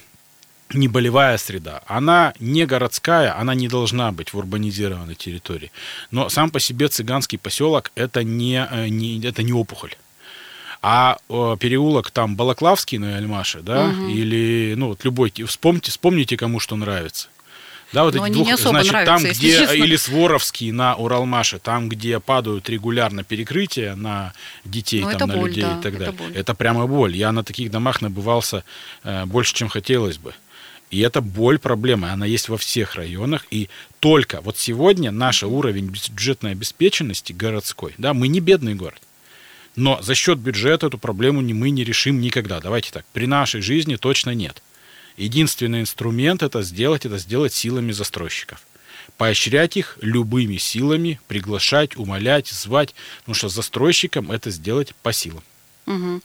не 0.72 0.88
болевая 0.88 1.38
среда. 1.38 1.82
Она 1.86 2.34
не 2.40 2.66
городская, 2.66 3.38
она 3.38 3.54
не 3.54 3.68
должна 3.68 4.12
быть 4.12 4.32
в 4.32 4.38
урбанизированной 4.38 5.14
территории. 5.14 5.70
Но 6.10 6.28
сам 6.28 6.50
по 6.50 6.60
себе 6.60 6.88
цыганский 6.88 7.38
поселок 7.38 7.90
это 7.94 8.22
не, 8.22 8.66
э, 8.70 8.88
не 8.88 9.20
это 9.24 9.42
не 9.42 9.52
опухоль. 9.52 9.94
А 10.80 11.18
э, 11.28 11.56
переулок 11.58 12.10
там 12.10 12.36
Балаклавский 12.36 12.98
на 12.98 13.16
Альмаше, 13.16 13.60
да, 13.60 13.90
или 14.08 14.74
ну 14.76 14.88
вот 14.88 15.04
любой, 15.04 15.32
вспомните, 15.46 15.90
вспомните, 15.90 16.36
кому 16.36 16.60
что 16.60 16.76
нравится. 16.76 17.28
Да, 17.92 18.04
вот 18.04 18.14
Но 18.14 18.26
эти 18.26 18.34
двух- 18.34 18.58
значит, 18.58 18.92
нравятся, 18.92 19.12
там, 19.24 19.32
где 19.32 19.58
честно. 19.60 19.72
или 19.72 19.96
Своровский 19.96 20.70
на 20.72 20.94
Уралмаше, 20.96 21.58
там, 21.58 21.88
где 21.88 22.20
падают 22.20 22.68
регулярно 22.68 23.24
перекрытия 23.24 23.96
на 23.96 24.34
детей, 24.66 25.00
Ну, 25.00 25.06
там, 25.06 25.16
это 25.16 25.26
на 25.26 25.36
боль, 25.38 25.48
людей 25.48 25.62
да, 25.64 25.78
и 25.78 25.82
так 25.82 25.94
это 25.94 26.12
далее. 26.12 26.44
боль. 26.44 26.56
прямо 26.56 26.86
боль. 26.86 27.16
Я 27.16 27.32
на 27.32 27.42
таких 27.42 27.70
домах 27.70 28.02
набывался 28.02 28.62
э, 29.04 29.24
больше, 29.24 29.54
чем 29.54 29.68
хотелось 29.70 30.18
бы. 30.18 30.34
И 30.90 31.00
это 31.00 31.20
боль 31.20 31.58
проблемы, 31.58 32.10
она 32.10 32.24
есть 32.24 32.48
во 32.48 32.56
всех 32.56 32.94
районах. 32.94 33.46
И 33.50 33.68
только 34.00 34.40
вот 34.40 34.58
сегодня 34.58 35.10
наш 35.10 35.42
уровень 35.42 35.86
бюджетной 35.86 36.52
обеспеченности 36.52 37.32
городской, 37.32 37.94
да, 37.98 38.14
мы 38.14 38.28
не 38.28 38.40
бедный 38.40 38.74
город. 38.74 39.02
Но 39.76 40.00
за 40.02 40.14
счет 40.14 40.38
бюджета 40.38 40.86
эту 40.86 40.98
проблему 40.98 41.40
мы 41.40 41.70
не 41.70 41.84
решим 41.84 42.20
никогда. 42.20 42.60
Давайте 42.60 42.90
так, 42.90 43.04
при 43.12 43.26
нашей 43.26 43.60
жизни 43.60 43.96
точно 43.96 44.30
нет. 44.30 44.62
Единственный 45.16 45.80
инструмент 45.80 46.42
это 46.42 46.62
сделать, 46.62 47.04
это 47.04 47.18
сделать 47.18 47.52
силами 47.52 47.92
застройщиков. 47.92 48.62
Поощрять 49.16 49.76
их 49.76 49.98
любыми 50.00 50.56
силами, 50.56 51.20
приглашать, 51.28 51.96
умолять, 51.96 52.48
звать, 52.48 52.94
потому 53.20 53.34
что 53.34 53.48
застройщикам 53.48 54.30
это 54.30 54.50
сделать 54.50 54.94
по 55.02 55.12
силам. 55.12 55.42
Мгм. 55.88 56.22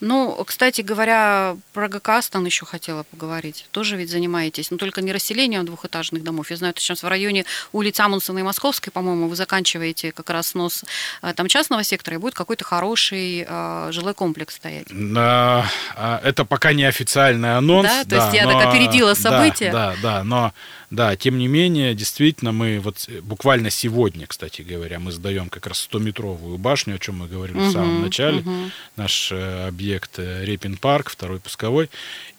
Ну, 0.00 0.44
кстати 0.44 0.80
говоря, 0.80 1.56
про 1.72 1.88
ГКАСТан 1.88 2.44
еще 2.44 2.66
хотела 2.66 3.04
поговорить. 3.04 3.66
Тоже 3.70 3.96
ведь 3.96 4.10
занимаетесь, 4.10 4.72
но 4.72 4.76
только 4.76 5.02
не 5.02 5.12
расселением 5.12 5.64
двухэтажных 5.64 6.24
домов. 6.24 6.50
Я 6.50 6.56
знаю, 6.56 6.74
что 6.74 6.82
сейчас 6.82 7.04
в 7.04 7.08
районе 7.08 7.44
улиц 7.72 8.00
Амундсена 8.00 8.40
и 8.40 8.42
Московской, 8.42 8.92
по-моему, 8.92 9.28
вы 9.28 9.36
заканчиваете 9.36 10.10
как 10.10 10.30
раз 10.30 10.48
снос 10.48 10.84
э, 11.22 11.32
там 11.32 11.46
частного 11.46 11.84
сектора, 11.84 12.16
и 12.16 12.18
будет 12.18 12.34
какой-то 12.34 12.64
хороший 12.64 13.46
э, 13.48 13.88
жилой 13.92 14.14
комплекс 14.14 14.56
стоять. 14.56 14.90
На- 14.90 15.70
а, 15.96 16.20
Это 16.24 16.44
пока 16.44 16.72
не 16.72 16.84
официальный 16.84 17.56
анонс. 17.56 17.88
Да? 17.88 18.04
То 18.04 18.16
есть 18.16 18.34
я 18.34 18.46
так 18.46 18.66
опередила 18.66 19.14
да, 19.14 19.20
события? 19.20 19.70
Да, 19.70 19.94
да, 20.02 20.24
но 20.24 20.52
да, 20.94 21.16
тем 21.16 21.38
не 21.38 21.48
менее, 21.48 21.94
действительно, 21.94 22.52
мы 22.52 22.80
вот 22.80 23.04
э, 23.08 23.20
буквально 23.20 23.70
сегодня, 23.70 24.26
кстати 24.26 24.62
говоря, 24.62 24.98
мы 24.98 25.12
сдаем 25.12 25.48
как 25.48 25.66
раз 25.66 25.88
100-метровую 25.90 26.56
башню, 26.58 26.96
о 26.96 26.98
чем 26.98 27.18
мы 27.18 27.28
говорили 27.28 27.58
в 27.58 27.72
самом 27.72 28.02
начале. 28.02 28.40
мгм. 28.40 28.72
Наш 28.96 29.30
э, 29.32 29.66
объект 29.68 30.18
э, 30.18 30.44
Репин 30.44 30.76
парк, 30.76 31.10
второй 31.10 31.40
пусковой. 31.40 31.90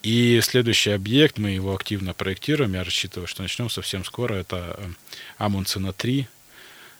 И 0.03 0.39
следующий 0.41 0.91
объект, 0.91 1.37
мы 1.37 1.51
его 1.51 1.75
активно 1.75 2.13
проектируем. 2.13 2.73
Я 2.73 2.83
рассчитываю, 2.83 3.27
что 3.27 3.41
начнем 3.41 3.69
совсем 3.69 4.05
скоро. 4.05 4.35
Это 4.35 4.75
э, 4.77 4.87
Амундсена 5.37 5.93
3. 5.93 6.27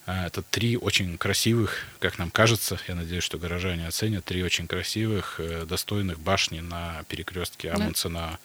А, 0.08 0.28
Это 0.28 0.44
три 0.44 0.78
очень 0.78 1.18
красивых, 1.18 1.86
как 2.00 2.20
нам 2.20 2.30
кажется, 2.30 2.80
я 2.88 2.94
надеюсь, 2.94 3.24
что 3.24 3.40
горожане 3.40 3.88
оценят, 3.88 4.24
три 4.24 4.44
очень 4.44 4.68
красивых, 4.68 5.40
достойных 5.68 6.20
башни 6.20 6.60
на 6.60 7.04
перекрестке. 7.10 7.72
Амундсена, 7.72 8.38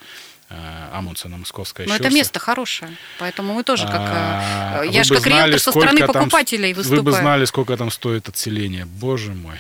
Амундсена 0.93 1.37
Московская 1.37 1.87
Но 1.87 1.95
это 1.95 2.05
Щерса. 2.05 2.17
место 2.17 2.39
хорошее, 2.41 2.91
поэтому 3.19 3.55
мы 3.55 3.63
тоже 3.63 3.87
как... 3.87 4.01
А, 4.01 4.83
э, 4.85 4.89
Я 4.91 5.05
же 5.05 5.15
как 5.15 5.23
знали, 5.23 5.51
риэлтор 5.51 5.61
со 5.61 5.71
стороны 5.71 5.99
там- 6.01 6.07
покупателей 6.09 6.73
Вы 6.75 6.83
бы 6.83 6.89
выступаю. 6.89 7.17
знали, 7.17 7.45
сколько 7.45 7.77
там 7.77 7.91
стоит 7.91 8.29
отселение. 8.29 8.85
Боже 8.85 9.33
мой. 9.33 9.57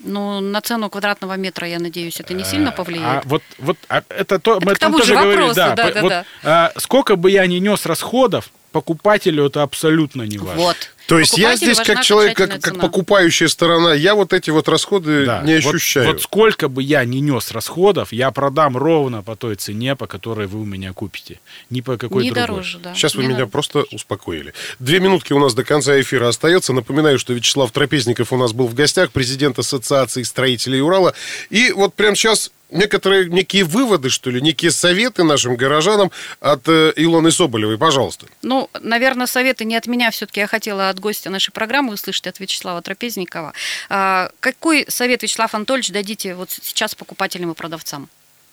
Ну, 0.00 0.40
на 0.40 0.60
цену 0.60 0.90
квадратного 0.90 1.36
метра, 1.36 1.66
я 1.66 1.78
надеюсь, 1.80 2.20
это 2.20 2.34
не 2.34 2.44
сильно 2.44 2.68
А, 2.68 2.72
повлияет. 2.72 3.24
А 3.24 3.28
вот, 3.28 3.42
вот 3.58 3.76
а 3.88 4.02
это 4.10 4.38
то, 4.38 4.58
Это 4.58 4.66
мы 4.66 4.74
к 4.74 4.78
тому 4.78 4.98
же 4.98 5.02
тоже 5.04 5.14
говорили, 5.14 5.36
вопросу, 5.40 5.56
да, 5.56 5.74
да, 5.74 5.84
по- 5.86 5.92
да, 5.92 6.02
вот, 6.02 6.08
да. 6.10 6.24
а, 6.44 6.72
сколько 6.78 7.16
бы 7.16 7.30
я 7.30 7.46
ни 7.46 7.56
нес 7.56 7.84
расходов, 7.86 8.50
покупателю 8.70 9.46
это 9.46 9.62
абсолютно 9.62 10.22
не 10.22 10.38
важно. 10.38 10.62
Вот. 10.62 10.76
То 11.08 11.18
есть 11.18 11.38
я 11.38 11.56
здесь 11.56 11.80
как 11.80 12.02
человек, 12.02 12.36
как, 12.36 12.60
как 12.60 12.78
покупающая 12.78 13.48
сторона, 13.48 13.94
я 13.94 14.14
вот 14.14 14.34
эти 14.34 14.50
вот 14.50 14.68
расходы 14.68 15.24
Да, 15.24 15.40
не 15.42 15.58
вот- 15.58 15.74
ощущаю. 15.74 16.06
Вот, 16.08 16.20
сколько 16.20 16.68
бы 16.68 16.82
я 16.82 17.02
ни 17.06 17.16
нес 17.16 17.50
расходов, 17.50 18.12
я 18.12 18.30
продам 18.30 18.76
ровно 18.76 19.22
по 19.22 19.34
той 19.34 19.54
цене, 19.56 19.96
по 19.96 20.06
которой 20.06 20.46
вы 20.46 20.60
у 20.60 20.64
меня 20.66 20.92
купите. 20.92 21.40
Ни 21.70 21.80
по 21.80 21.96
какой 21.96 22.24
Не 22.24 22.30
другой. 22.30 22.46
дороже, 22.48 22.78
да. 22.78 22.94
Сейчас 22.94 23.14
вы 23.14 23.22
Не 23.22 23.30
меня 23.30 23.46
просто 23.46 23.84
успокоили. 23.90 24.52
Две 24.78 25.00
минутки 25.00 25.32
у 25.32 25.38
нас 25.38 25.54
до 25.54 25.64
конца 25.64 25.98
эфира 25.98 26.28
остается. 26.28 26.74
Напоминаю, 26.74 27.18
что 27.18 27.32
Вячеслав 27.32 27.70
Трапезников 27.72 28.30
у 28.32 28.36
нас 28.36 28.52
был 28.52 28.66
в 28.68 28.74
гостях, 28.74 29.10
президент 29.10 29.58
Ассоциации 29.58 30.22
строителей 30.24 30.82
Урала. 30.82 31.14
И 31.48 31.72
вот 31.72 31.94
прямо 31.94 32.16
сейчас 32.16 32.50
некоторые 32.70 33.28
некие 33.28 33.64
выводы, 33.64 34.10
что 34.10 34.30
ли, 34.30 34.40
некие 34.40 34.70
советы 34.70 35.24
нашим 35.24 35.56
горожанам 35.56 36.10
от 36.40 36.68
э, 36.68 36.92
Илоны 36.96 37.30
Соболевой. 37.30 37.78
Пожалуйста. 37.78 38.26
Ну, 38.42 38.68
наверное, 38.80 39.26
советы 39.26 39.64
не 39.64 39.76
от 39.76 39.86
меня 39.86 40.10
все-таки. 40.10 40.40
Я 40.40 40.46
хотела 40.46 40.88
от 40.88 41.00
гостя 41.00 41.30
нашей 41.30 41.50
программы 41.50 41.94
услышать, 41.94 42.26
от 42.26 42.40
Вячеслава 42.40 42.82
Трапезникова. 42.82 43.52
А, 43.88 44.30
какой 44.40 44.86
совет, 44.88 45.22
Вячеслав 45.22 45.54
Анатольевич, 45.54 45.90
дадите 45.90 46.34
вот 46.34 46.50
сейчас 46.50 46.94
покупателям 46.94 47.50
и 47.52 47.54
продавцам? 47.54 48.08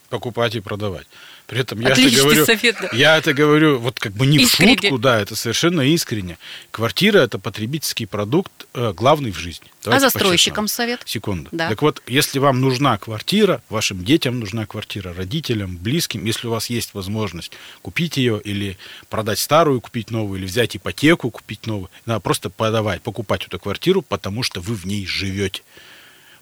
покупать 0.10 0.56
и 0.56 0.62
продавать. 0.62 1.08
При 1.48 1.60
этом 1.60 1.80
я 1.80 1.90
это 1.90 2.02
говорю, 2.10 2.46
совет, 2.46 2.76
да. 2.82 2.90
я 2.94 3.18
это 3.18 3.34
говорю 3.34 3.78
вот 3.78 4.00
как 4.00 4.14
бы 4.14 4.26
не 4.26 4.38
Искренне. 4.40 4.78
в 4.78 4.82
шутку, 4.82 4.98
да, 4.98 5.20
это 5.20 5.36
совершенно 5.36 5.82
искренне. 5.82 6.40
Квартира 6.72 7.20
это 7.20 7.38
потребительский 7.38 8.08
продукт 8.08 8.52
э, 8.74 8.94
главный 8.94 9.30
в 9.32 9.38
жизни. 9.38 9.68
а 9.82 9.86
Давайте 9.86 10.06
застройщикам 10.06 10.66
по-честному. 10.66 10.90
совет? 10.90 11.02
Секунду. 11.06 11.50
Да. 11.52 11.70
Так 11.70 11.84
вот, 11.84 12.02
если 12.08 12.40
вам 12.40 12.62
нужна 12.62 12.98
квартира, 12.98 13.62
вашим 13.70 14.04
детям 14.04 14.40
нужна 14.40 14.66
квартира, 14.66 15.14
родителям, 15.14 15.78
близким, 15.78 16.26
если 16.26 16.48
у 16.48 16.52
вас 16.52 16.72
есть 16.72 16.96
возможность 16.96 17.52
купить 17.84 18.18
ее 18.18 18.42
или 18.44 18.78
продать 19.10 19.38
старую, 19.38 19.82
купить 19.82 20.10
новую, 20.10 20.40
или 20.40 20.48
взять 20.48 20.76
ипотеку, 20.76 21.30
купить 21.30 21.68
новую, 21.68 21.92
надо 22.08 22.22
просто 22.22 22.50
подавать, 22.50 23.04
покупать 23.04 23.46
эту 23.46 23.60
квартиру, 23.60 24.02
потому 24.02 24.42
что 24.42 24.62
вы 24.62 24.74
в 24.74 24.86
ней 24.86 25.06
живете. 25.06 25.62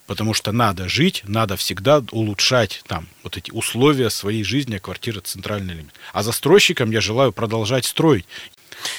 Потому 0.06 0.34
что 0.34 0.52
надо 0.52 0.90
жить, 0.90 1.24
надо 1.26 1.56
всегда 1.56 2.04
улучшать 2.12 2.82
там 2.88 3.08
вот 3.24 3.38
эти 3.38 3.52
условия 3.52 4.10
своей 4.10 4.44
жизни, 4.44 4.76
а 4.76 4.80
квартира 4.80 5.22
центральный 5.22 5.74
элемент. 5.74 5.94
А 6.12 6.24
застройщикам 6.24 6.92
я 6.92 7.00
желаю 7.00 7.32
продолжать 7.32 7.86
строить. 7.86 8.26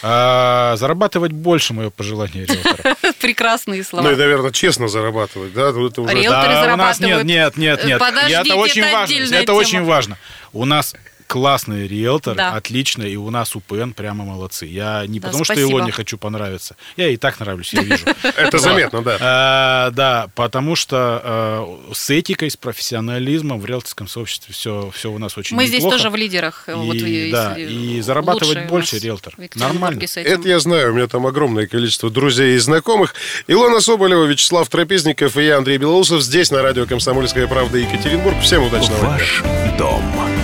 А, 0.02 0.76
зарабатывать 0.76 1.32
больше, 1.32 1.74
мое 1.74 1.90
пожелание 1.90 2.46
риэлтора. 2.46 2.96
Прекрасные 3.20 3.84
слова. 3.84 4.04
Ну 4.04 4.12
и, 4.12 4.16
наверное, 4.16 4.50
честно 4.50 4.88
зарабатывать, 4.88 5.52
да? 5.52 5.68
Это 5.68 5.80
уже... 5.80 6.14
Риэлторы 6.14 6.30
Да, 6.30 6.74
у 6.74 6.76
нас 6.76 6.98
зарабатывают. 6.98 7.24
нет, 7.24 7.56
нет, 7.56 7.78
нет, 7.78 7.84
нет. 7.86 7.98
Подождите, 7.98 8.40
это 8.40 8.54
очень 8.56 8.82
это 8.82 8.92
важно. 8.96 9.14
Это 9.14 9.44
тема. 9.44 9.56
очень 9.56 9.84
важно. 9.84 10.18
У 10.52 10.64
нас 10.64 10.94
классный 11.34 11.88
риэлтор, 11.88 12.36
Да. 12.36 12.52
отлично, 12.52 13.02
и 13.02 13.16
у 13.16 13.28
нас 13.28 13.56
УПН 13.56 13.90
прямо 13.90 14.24
молодцы. 14.24 14.66
Я 14.66 15.04
не 15.08 15.18
Да, 15.18 15.26
потому, 15.26 15.42
что 15.42 15.54
спасибо. 15.54 15.68
его 15.68 15.80
не 15.80 15.90
хочу 15.90 16.16
понравиться. 16.16 16.76
Я 16.96 17.08
и 17.08 17.16
так 17.16 17.40
нравлюсь, 17.40 17.74
я 17.74 17.82
вижу. 17.82 18.04
Это 18.36 18.58
заметно, 18.58 19.02
да. 19.02 19.16
А, 19.20 19.90
Да, 19.90 20.28
потому 20.36 20.76
что 20.76 21.76
э, 21.90 21.92
с 21.92 22.08
этикой, 22.10 22.52
с 22.52 22.56
профессионализмом 22.56 23.58
в 23.58 23.66
риэлторском 23.66 24.06
сообществе 24.06 24.54
все, 24.54 24.92
все 24.94 25.10
у 25.10 25.18
нас 25.18 25.36
очень 25.36 25.56
Мы 25.56 25.66
здесь 25.66 25.82
тоже 25.82 26.08
в 26.08 26.14
лидерах. 26.14 26.68
э, 26.68 27.30
да, 27.32 27.56
и 27.58 28.00
зарабатывать 28.00 28.68
больше 28.68 29.00
риэлтор. 29.00 29.34
Нормально. 29.56 30.00
Это 30.14 30.48
я 30.48 30.60
знаю, 30.60 30.92
у 30.92 30.94
меня 30.94 31.08
там 31.08 31.26
огромное 31.26 31.66
количество 31.66 32.10
друзей 32.10 32.54
и 32.54 32.58
знакомых. 32.58 33.12
Илона 33.48 33.80
Соболева, 33.80 34.24
Вячеслав 34.24 34.68
Трапезников 34.68 35.36
и 35.36 35.46
я, 35.46 35.56
Андрей 35.56 35.78
Белоусов, 35.78 36.22
здесь 36.22 36.52
на 36.52 36.62
радио 36.62 36.86
«Комсомольская 36.86 37.48
правда» 37.48 37.78
Екатеринбург. 37.78 38.36
Всем 38.40 38.62
удачного 38.62 39.00
дня. 39.00 39.08
Ваш 39.08 39.42
дом 39.76 40.43